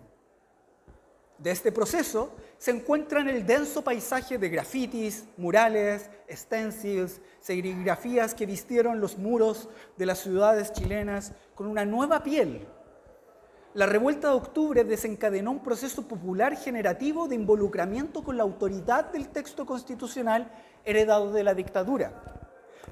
de 1.37 1.51
este 1.51 1.73
proceso 1.73 2.33
se 2.59 2.71
encuentra 2.71 3.23
en 3.23 3.29
el 3.29 3.45
denso 3.45 3.83
paisaje 3.83 4.39
de 4.39 4.49
grafitis, 4.49 5.25
murales, 5.37 6.09
stencils, 6.31 7.21
serigrafías 7.41 8.37
que 8.37 8.47
vistieron 8.47 9.01
los 9.01 9.19
muros 9.19 9.69
de 9.97 10.07
las 10.07 10.21
ciudades 10.21 10.73
chilenas 10.73 11.33
con 11.57 11.67
una 11.67 11.85
nueva 11.85 12.23
piel. 12.23 12.69
La 13.79 13.87
revuelta 13.87 14.31
de 14.31 14.35
octubre 14.35 14.83
desencadenó 14.83 15.53
un 15.53 15.63
proceso 15.63 16.03
popular 16.09 16.57
generativo 16.57 17.29
de 17.29 17.37
involucramiento 17.37 18.25
con 18.25 18.37
la 18.37 18.43
autoridad 18.43 19.13
del 19.13 19.29
texto 19.29 19.67
constitucional 19.67 20.51
heredado 20.85 21.31
de 21.31 21.45
la 21.45 21.55
dictadura. 21.55 22.13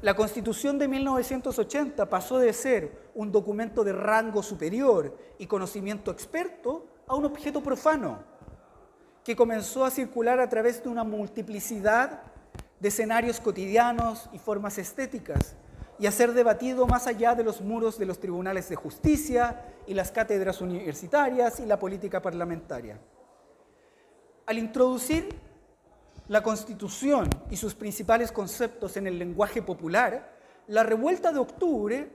La 0.00 0.14
Constitución 0.14 0.78
de 0.78 0.86
1980 0.86 2.08
pasó 2.08 2.38
de 2.38 2.52
ser 2.52 3.10
un 3.16 3.32
documento 3.32 3.82
de 3.82 3.94
rango 3.94 4.44
superior 4.44 5.18
y 5.40 5.48
conocimiento 5.48 6.12
experto 6.12 6.86
a 7.08 7.16
un 7.16 7.24
objeto 7.24 7.60
profano, 7.64 8.20
que 9.24 9.34
comenzó 9.34 9.84
a 9.84 9.90
circular 9.90 10.38
a 10.38 10.48
través 10.48 10.84
de 10.84 10.88
una 10.88 11.02
multiplicidad 11.02 12.22
de 12.78 12.88
escenarios 12.90 13.40
cotidianos 13.40 14.30
y 14.32 14.38
formas 14.38 14.78
estéticas, 14.78 15.56
y 15.98 16.06
a 16.06 16.12
ser 16.12 16.32
debatido 16.32 16.86
más 16.86 17.06
allá 17.06 17.34
de 17.34 17.44
los 17.44 17.60
muros 17.60 17.98
de 17.98 18.06
los 18.06 18.20
tribunales 18.20 18.68
de 18.68 18.76
justicia 18.76 19.64
y 19.86 19.94
las 19.94 20.12
cátedras 20.12 20.60
universitarias 20.60 21.60
y 21.60 21.66
la 21.66 21.78
política 21.78 22.20
parlamentaria. 22.20 22.98
Al 24.46 24.58
introducir 24.58 25.28
la 26.28 26.42
Constitución 26.42 27.28
y 27.50 27.56
sus 27.56 27.74
principales 27.74 28.32
conceptos 28.32 28.96
en 28.96 29.06
el 29.06 29.18
lenguaje 29.18 29.62
popular, 29.62 30.36
la 30.66 30.82
revuelta 30.82 31.32
de 31.32 31.38
octubre 31.38 32.10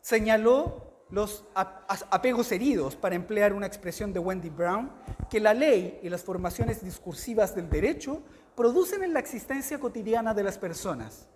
señaló 0.00 0.86
los 1.10 1.44
apegos 1.54 2.50
heridos, 2.50 2.96
para 2.96 3.14
emplear 3.14 3.52
una 3.52 3.66
expresión 3.66 4.12
de 4.12 4.18
Wendy 4.18 4.50
Brown, 4.50 4.90
que 5.30 5.38
la 5.38 5.54
ley 5.54 6.00
y 6.02 6.08
las 6.08 6.24
formaciones 6.24 6.82
discursivas 6.82 7.54
del 7.54 7.70
derecho 7.70 8.22
producen 8.56 9.04
en 9.04 9.12
la 9.12 9.20
existencia 9.20 9.78
cotidiana 9.78 10.34
de 10.34 10.42
las 10.42 10.58
personas. 10.58 11.28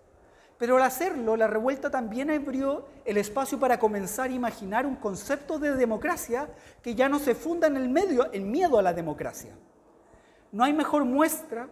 Pero 0.61 0.77
al 0.77 0.83
hacerlo, 0.83 1.35
la 1.35 1.47
revuelta 1.47 1.89
también 1.89 2.29
abrió 2.29 2.85
el 3.03 3.17
espacio 3.17 3.59
para 3.59 3.79
comenzar 3.79 4.29
a 4.29 4.33
imaginar 4.33 4.85
un 4.85 4.95
concepto 4.95 5.57
de 5.57 5.75
democracia 5.75 6.49
que 6.83 6.93
ya 6.93 7.09
no 7.09 7.17
se 7.17 7.33
funda 7.33 7.65
en 7.65 7.77
el 7.77 7.89
medio, 7.89 8.31
en 8.31 8.51
miedo 8.51 8.77
a 8.77 8.83
la 8.83 8.93
democracia. 8.93 9.55
No 10.51 10.63
hay 10.63 10.71
mejor 10.71 11.03
muestra 11.03 11.67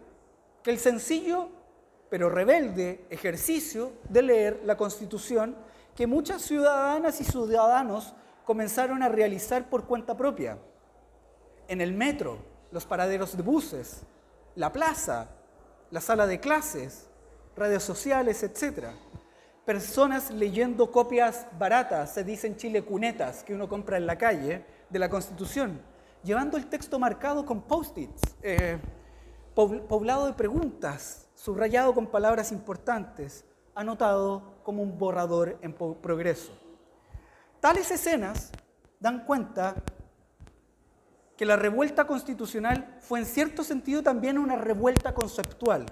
que 0.64 0.72
el 0.72 0.80
sencillo 0.80 1.50
pero 2.08 2.30
rebelde 2.30 3.06
ejercicio 3.10 3.92
de 4.08 4.22
leer 4.22 4.62
la 4.64 4.76
Constitución 4.76 5.54
que 5.94 6.08
muchas 6.08 6.42
ciudadanas 6.42 7.20
y 7.20 7.24
ciudadanos 7.24 8.16
comenzaron 8.44 9.04
a 9.04 9.08
realizar 9.08 9.70
por 9.70 9.84
cuenta 9.84 10.16
propia. 10.16 10.58
En 11.68 11.80
el 11.80 11.92
metro, 11.92 12.38
los 12.72 12.86
paraderos 12.86 13.36
de 13.36 13.44
buses, 13.44 14.02
la 14.56 14.72
plaza, 14.72 15.28
la 15.92 16.00
sala 16.00 16.26
de 16.26 16.40
clases, 16.40 17.09
redes 17.56 17.82
sociales, 17.82 18.42
etc. 18.42 18.88
Personas 19.64 20.30
leyendo 20.30 20.90
copias 20.90 21.46
baratas, 21.58 22.14
se 22.14 22.24
dicen 22.24 22.56
chile 22.56 22.82
cunetas, 22.82 23.42
que 23.44 23.54
uno 23.54 23.68
compra 23.68 23.96
en 23.96 24.06
la 24.06 24.16
calle, 24.16 24.64
de 24.90 24.98
la 24.98 25.08
Constitución, 25.08 25.80
llevando 26.22 26.56
el 26.56 26.66
texto 26.66 26.98
marcado 26.98 27.46
con 27.46 27.62
post-its, 27.62 28.20
eh, 28.42 28.78
poblado 29.54 30.26
de 30.26 30.32
preguntas, 30.32 31.28
subrayado 31.34 31.94
con 31.94 32.08
palabras 32.08 32.52
importantes, 32.52 33.44
anotado 33.74 34.60
como 34.62 34.82
un 34.82 34.98
borrador 34.98 35.58
en 35.62 35.72
progreso. 35.72 36.52
Tales 37.60 37.90
escenas 37.90 38.50
dan 38.98 39.24
cuenta 39.24 39.74
que 41.36 41.46
la 41.46 41.56
revuelta 41.56 42.06
constitucional 42.06 42.98
fue 43.00 43.20
en 43.20 43.26
cierto 43.26 43.64
sentido 43.64 44.02
también 44.02 44.38
una 44.38 44.56
revuelta 44.56 45.14
conceptual. 45.14 45.86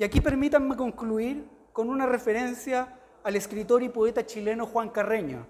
Y 0.00 0.04
aquí 0.04 0.22
permítanme 0.22 0.76
concluir 0.76 1.46
con 1.74 1.90
una 1.90 2.06
referencia 2.06 2.96
al 3.22 3.36
escritor 3.36 3.82
y 3.82 3.90
poeta 3.90 4.24
chileno 4.24 4.64
Juan 4.64 4.88
Carreño, 4.88 5.46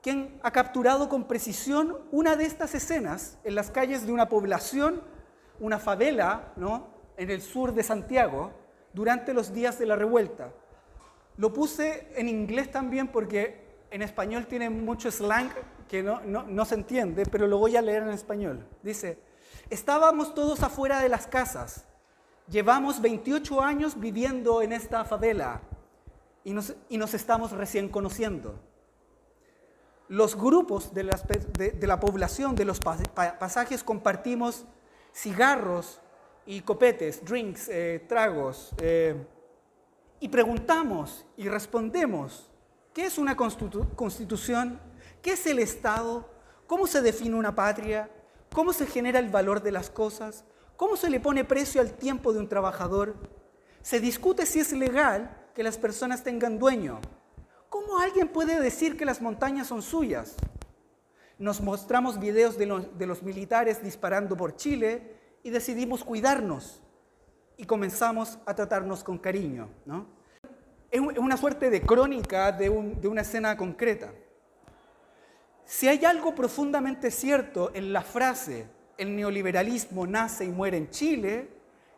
quien 0.00 0.38
ha 0.44 0.52
capturado 0.52 1.08
con 1.08 1.26
precisión 1.26 1.98
una 2.12 2.36
de 2.36 2.44
estas 2.44 2.76
escenas 2.76 3.36
en 3.42 3.56
las 3.56 3.72
calles 3.72 4.06
de 4.06 4.12
una 4.12 4.28
población, 4.28 5.02
una 5.58 5.80
favela, 5.80 6.52
¿no? 6.54 6.86
en 7.16 7.30
el 7.30 7.42
sur 7.42 7.74
de 7.74 7.82
Santiago, 7.82 8.52
durante 8.92 9.34
los 9.34 9.52
días 9.52 9.80
de 9.80 9.86
la 9.86 9.96
revuelta. 9.96 10.52
Lo 11.38 11.52
puse 11.52 12.12
en 12.14 12.28
inglés 12.28 12.70
también 12.70 13.08
porque 13.08 13.60
en 13.90 14.02
español 14.02 14.46
tiene 14.46 14.70
mucho 14.70 15.10
slang 15.10 15.50
que 15.88 16.04
no, 16.04 16.20
no, 16.22 16.64
se 16.64 16.76
entiende, 16.76 17.26
pero 17.26 17.48
lo 17.48 17.58
voy 17.58 17.76
a 17.76 17.82
leer 17.82 18.04
en 18.04 18.10
español. 18.10 18.64
Dice, 18.84 19.18
estábamos 19.68 20.32
todos 20.32 20.62
afuera 20.62 21.00
de 21.00 21.08
las 21.08 21.26
casas, 21.26 21.88
llevamos 22.52 23.00
28 23.00 23.60
años 23.60 23.98
viviendo 23.98 24.62
en 24.62 24.72
esta 24.72 25.04
favela 25.04 25.62
y 26.44 26.52
nos, 26.52 26.74
y 26.88 26.98
nos 26.98 27.14
estamos 27.14 27.50
recién 27.50 27.88
conociendo. 27.88 28.60
Los 30.08 30.36
grupos 30.36 30.92
de, 30.92 31.02
la 31.02 31.98
población 31.98 32.54
de 32.54 32.66
los 32.66 32.78
pasajes 32.78 33.82
compartimos 33.82 34.66
cigarros, 35.14 36.02
y 36.46 36.60
copetes, 36.62 37.24
drinks, 37.24 37.68
eh, 37.68 38.04
tragos, 38.08 38.72
eh, 38.78 39.14
y 40.20 40.28
preguntamos 40.28 41.24
y 41.36 41.48
respondemos, 41.48 42.50
¿qué 42.92 43.06
es 43.06 43.18
una 43.18 43.36
constitución? 43.36 44.80
¿Qué 45.20 45.32
es 45.32 45.46
el 45.46 45.58
Estado? 45.58 46.28
¿Cómo 46.66 46.86
se 46.86 47.00
define 47.00 47.36
una 47.36 47.54
patria? 47.54 48.10
¿Cómo 48.52 48.72
se 48.72 48.86
genera 48.86 49.18
el 49.18 49.30
valor 49.30 49.62
de 49.62 49.72
las 49.72 49.90
cosas? 49.90 50.44
¿Cómo 50.82 50.96
se 50.96 51.10
le 51.10 51.20
pone 51.20 51.44
precio 51.44 51.80
al 51.80 51.92
tiempo 51.92 52.32
de 52.32 52.40
un 52.40 52.48
trabajador? 52.48 53.14
Se 53.82 54.00
discute 54.00 54.46
si 54.46 54.58
es 54.58 54.72
legal 54.72 55.30
que 55.54 55.62
las 55.62 55.78
personas 55.78 56.24
tengan 56.24 56.58
dueño. 56.58 56.98
¿Cómo 57.68 58.00
alguien 58.00 58.26
puede 58.26 58.60
decir 58.60 58.96
que 58.96 59.04
las 59.04 59.22
montañas 59.22 59.68
son 59.68 59.80
suyas? 59.80 60.34
Nos 61.38 61.60
mostramos 61.60 62.18
videos 62.18 62.58
de 62.58 62.66
los, 62.66 63.22
militares 63.22 63.80
disparando 63.80 64.36
por 64.36 64.56
Chile 64.56 65.20
y 65.44 65.50
decidimos 65.50 66.02
cuidarnos 66.02 66.82
y 67.56 67.64
comenzamos 67.64 68.40
a 68.44 68.52
tratarnos 68.52 69.04
con 69.04 69.18
cariño. 69.18 69.68
¿no? 69.86 70.08
Es 70.90 71.00
una 71.00 71.36
suerte 71.36 71.70
de 71.70 71.80
crónica 71.82 72.50
de 72.50 72.68
una 72.68 73.20
escena 73.20 73.56
concreta. 73.56 74.12
Si 75.64 75.86
hay 75.86 76.04
algo 76.04 76.34
profundamente 76.34 77.12
cierto 77.12 77.70
en 77.72 77.92
la 77.92 78.02
frase 78.02 78.81
el 79.02 79.14
neoliberalismo 79.16 80.06
nace 80.06 80.44
y 80.44 80.48
muere 80.48 80.76
en 80.78 80.90
Chile, 80.90 81.48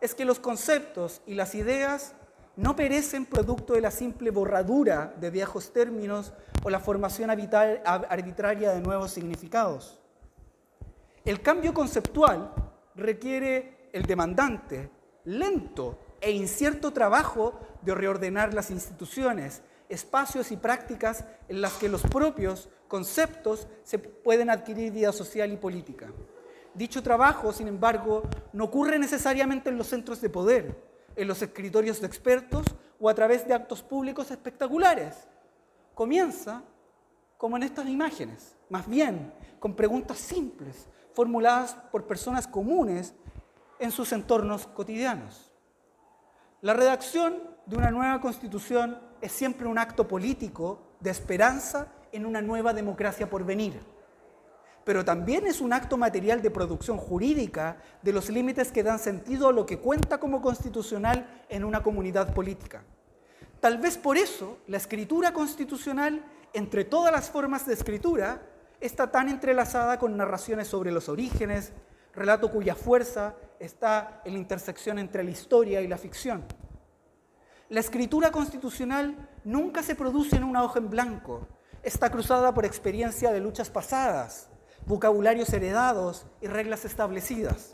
es 0.00 0.14
que 0.14 0.24
los 0.24 0.40
conceptos 0.40 1.22
y 1.26 1.34
las 1.34 1.55
ideas 1.55 2.14
no 2.57 2.74
perecen 2.76 3.26
producto 3.26 3.74
de 3.74 3.80
la 3.80 3.90
simple 3.90 4.30
borradura 4.30 5.14
de 5.20 5.30
viejos 5.30 5.72
términos 5.72 6.32
o 6.62 6.70
la 6.70 6.80
formación 6.80 7.30
arbitraria 7.30 8.72
de 8.72 8.80
nuevos 8.80 9.11
significados. 9.11 10.00
El 11.24 11.40
cambio 11.40 11.72
conceptual 11.74 12.52
requiere 12.94 13.88
el 13.92 14.05
demandante 14.05 14.90
lento 15.24 15.98
e 16.20 16.30
incierto 16.30 16.92
trabajo 16.92 17.61
de 17.82 17.94
reordenar 17.94 18.55
las 18.55 18.70
instituciones, 18.70 19.62
espacios 19.88 20.52
y 20.52 20.57
prácticas 20.57 21.24
en 21.48 21.61
las 21.61 21.74
que 21.74 21.88
los 21.88 22.02
propios 22.02 22.68
conceptos 22.88 23.66
se 23.82 23.98
pueden 23.98 24.50
adquirir 24.50 24.92
vida 24.92 25.12
social 25.12 25.52
y 25.52 25.57
política. 25.57 26.09
Dicho 26.75 27.03
trabajo, 27.03 27.53
sin 27.53 27.68
embargo, 27.68 28.25
no 28.53 28.64
ocurre 28.64 28.99
necesariamente 28.99 29.70
en 29.70 29.79
los 29.79 29.87
centros 29.87 30.20
de 30.20 30.29
poder, 30.29 30.83
en 31.14 31.29
los 31.29 31.41
escritorios 31.41 32.01
de 32.01 32.07
expertos 32.09 32.66
o 32.99 33.09
a 33.09 33.14
través 33.14 33.47
de 33.47 33.55
actos 33.55 33.81
públicos 33.83 34.31
espectaculares. 34.33 35.29
Comienza 35.95 36.62
como 37.39 37.57
en 37.57 37.62
estas 37.62 37.87
imágenes, 37.87 38.57
más 38.68 38.89
bien 38.89 39.33
con 39.61 39.77
preguntas 39.77 40.18
simples, 40.18 40.89
formuladas 41.12 41.75
por 41.93 42.07
personas 42.07 42.47
comunes 42.47 43.14
en 43.79 43.93
sus 43.93 44.12
entornos 44.12 44.66
cotidianos. 44.66 45.53
La 46.61 46.75
redacción 46.75 47.41
de 47.66 47.77
una 47.77 47.91
nueva 47.91 48.20
constitución 48.20 48.99
es 49.20 49.31
siempre 49.31 49.68
un 49.68 49.79
acto 49.79 50.09
político 50.09 50.97
de 51.01 51.11
esperanza 51.11 51.89
en 52.11 52.27
una 52.27 52.43
nueva 52.43 52.75
democracia 52.75 53.31
por 53.31 53.45
venir, 53.45 53.81
pero 54.85 55.05
también 55.05 55.47
es 55.47 55.61
un 55.61 55.72
acto 55.72 55.97
material 55.97 56.43
de 56.43 56.51
producción 56.51 56.99
jurídica 56.99 57.78
de 58.03 58.12
los 58.12 58.28
límites 58.28 58.70
que 58.70 58.82
dan 58.82 58.99
sentido 58.99 59.49
a 59.49 59.53
lo 59.53 59.66
que 59.66 59.78
cuenta 59.78 60.18
como 60.18 60.43
constitucional 60.43 61.26
en 61.49 61.64
una 61.64 61.82
comunidad 61.82 62.35
política. 62.35 62.85
Tal 63.61 63.78
vez 63.78 63.97
por 63.97 64.18
eso 64.18 64.59
la 64.66 64.76
escritura 64.76 65.32
constitucional, 65.32 66.22
entre 66.53 66.85
todas 66.85 67.12
las 67.12 67.30
formas 67.30 67.66
de 67.66 67.72
escritura, 67.72 68.43
está 68.78 69.11
tan 69.11 69.30
entrelazada 69.30 69.99
con 69.99 70.16
narraciones 70.16 70.68
sobre 70.68 70.93
los 70.93 71.09
orígenes, 71.09 71.72
relato 72.14 72.51
cuya 72.51 72.74
fuerza 72.74 73.35
está 73.59 74.20
en 74.24 74.35
la 74.35 74.39
intersección 74.39 74.99
entre 74.99 75.24
la 75.24 75.30
historia 75.30 75.80
y 75.80 75.89
la 75.89 75.97
ficción. 75.97 76.45
La 77.70 77.80
escritura 77.80 78.30
constitucional 78.30 79.30
nunca 79.45 79.82
se 79.82 79.95
produce 79.95 80.37
en 80.37 80.45
una 80.45 80.62
hoja 80.62 80.78
en 80.78 80.91
blanco, 80.91 81.49
está 81.82 82.11
cruzada 82.11 82.53
por 82.53 82.66
experiencia 82.66 83.32
de 83.32 83.41
luchas 83.41 83.70
pasadas, 83.70 84.51
vocabularios 84.87 85.53
heredados 85.53 86.26
y 86.41 86.47
reglas 86.47 86.85
establecidas. 86.85 87.70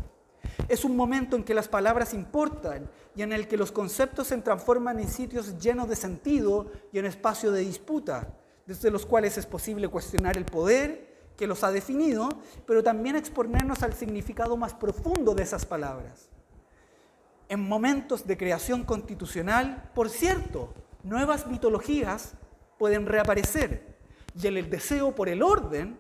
Es 0.69 0.85
un 0.85 0.97
momento 0.97 1.37
en 1.37 1.45
que 1.45 1.55
las 1.55 1.69
palabras 1.69 2.15
importan 2.15 2.91
y 3.15 3.23
en 3.23 3.33
el 3.33 3.49
que 3.49 3.57
los 3.57 3.73
conceptos 3.73 4.29
se 4.29 4.39
transforman 4.39 5.01
en 5.01 5.09
sitios 5.09 5.59
llenos 5.59 5.89
de 5.89 5.97
sentido 5.97 6.71
y 6.93 6.99
en 6.99 7.07
espacio 7.07 7.51
de 7.51 7.63
disputa, 7.63 8.29
desde 8.67 8.91
los 8.91 9.05
cuales 9.05 9.37
es 9.37 9.47
posible 9.47 9.89
cuestionar 9.89 10.37
el 10.37 10.45
poder 10.45 11.33
que 11.37 11.47
los 11.47 11.65
ha 11.65 11.73
definido, 11.73 12.29
pero 12.67 12.83
también 12.83 13.17
exponernos 13.17 13.83
al 13.83 13.95
significado 13.95 14.57
más 14.57 14.75
profundo 14.75 15.35
de 15.35 15.43
esas 15.43 15.67
palabras. 15.67 16.29
En 17.49 17.67
momentos 17.67 18.27
de 18.27 18.37
creación 18.37 18.85
constitucional, 18.85 19.91
por 19.95 20.09
cierto, 20.09 20.73
nuevas 21.03 21.47
mitologías 21.47 22.35
pueden 22.79 23.07
reaparecer 23.07 23.99
y 24.41 24.47
el 24.47 24.71
deseo 24.71 25.15
por 25.15 25.29
el 25.29 25.43
orden 25.43 25.99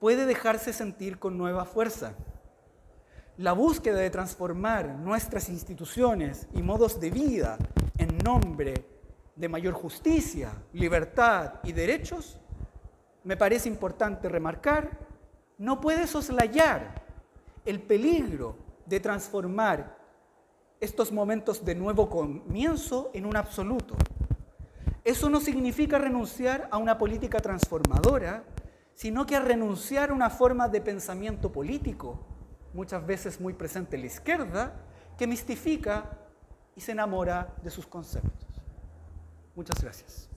puede 0.00 0.26
dejarse 0.26 0.72
sentir 0.72 1.18
con 1.18 1.38
nueva 1.38 1.64
fuerza. 1.64 2.14
La 3.36 3.52
búsqueda 3.52 3.98
de 3.98 4.10
transformar 4.10 4.88
nuestras 4.96 5.48
instituciones 5.48 6.48
y 6.54 6.62
modos 6.62 6.98
de 6.98 7.10
vida 7.10 7.58
en 7.98 8.18
nombre 8.18 8.86
de 9.36 9.48
mayor 9.48 9.74
justicia, 9.74 10.52
libertad 10.72 11.60
y 11.62 11.72
derechos, 11.72 12.40
me 13.24 13.36
parece 13.36 13.68
importante 13.68 14.28
remarcar, 14.28 14.98
no 15.58 15.80
puede 15.80 16.06
soslayar 16.06 17.02
el 17.66 17.80
peligro 17.80 18.56
de 18.86 19.00
transformar 19.00 19.98
estos 20.80 21.12
momentos 21.12 21.62
de 21.62 21.74
nuevo 21.74 22.08
comienzo 22.08 23.10
en 23.12 23.26
un 23.26 23.36
absoluto. 23.36 23.96
Eso 25.04 25.28
no 25.28 25.40
significa 25.40 25.98
renunciar 25.98 26.68
a 26.70 26.78
una 26.78 26.96
política 26.96 27.38
transformadora, 27.40 28.44
sino 29.00 29.24
que 29.24 29.34
a 29.34 29.40
renunciar 29.40 30.10
a 30.10 30.12
una 30.12 30.28
forma 30.28 30.68
de 30.68 30.82
pensamiento 30.82 31.50
político, 31.50 32.20
muchas 32.74 33.06
veces 33.06 33.40
muy 33.40 33.54
presente 33.54 33.96
en 33.96 34.02
la 34.02 34.08
izquierda, 34.08 34.74
que 35.16 35.26
mistifica 35.26 36.18
y 36.76 36.82
se 36.82 36.92
enamora 36.92 37.54
de 37.62 37.70
sus 37.70 37.86
conceptos. 37.86 38.46
Muchas 39.54 39.82
gracias. 39.82 40.28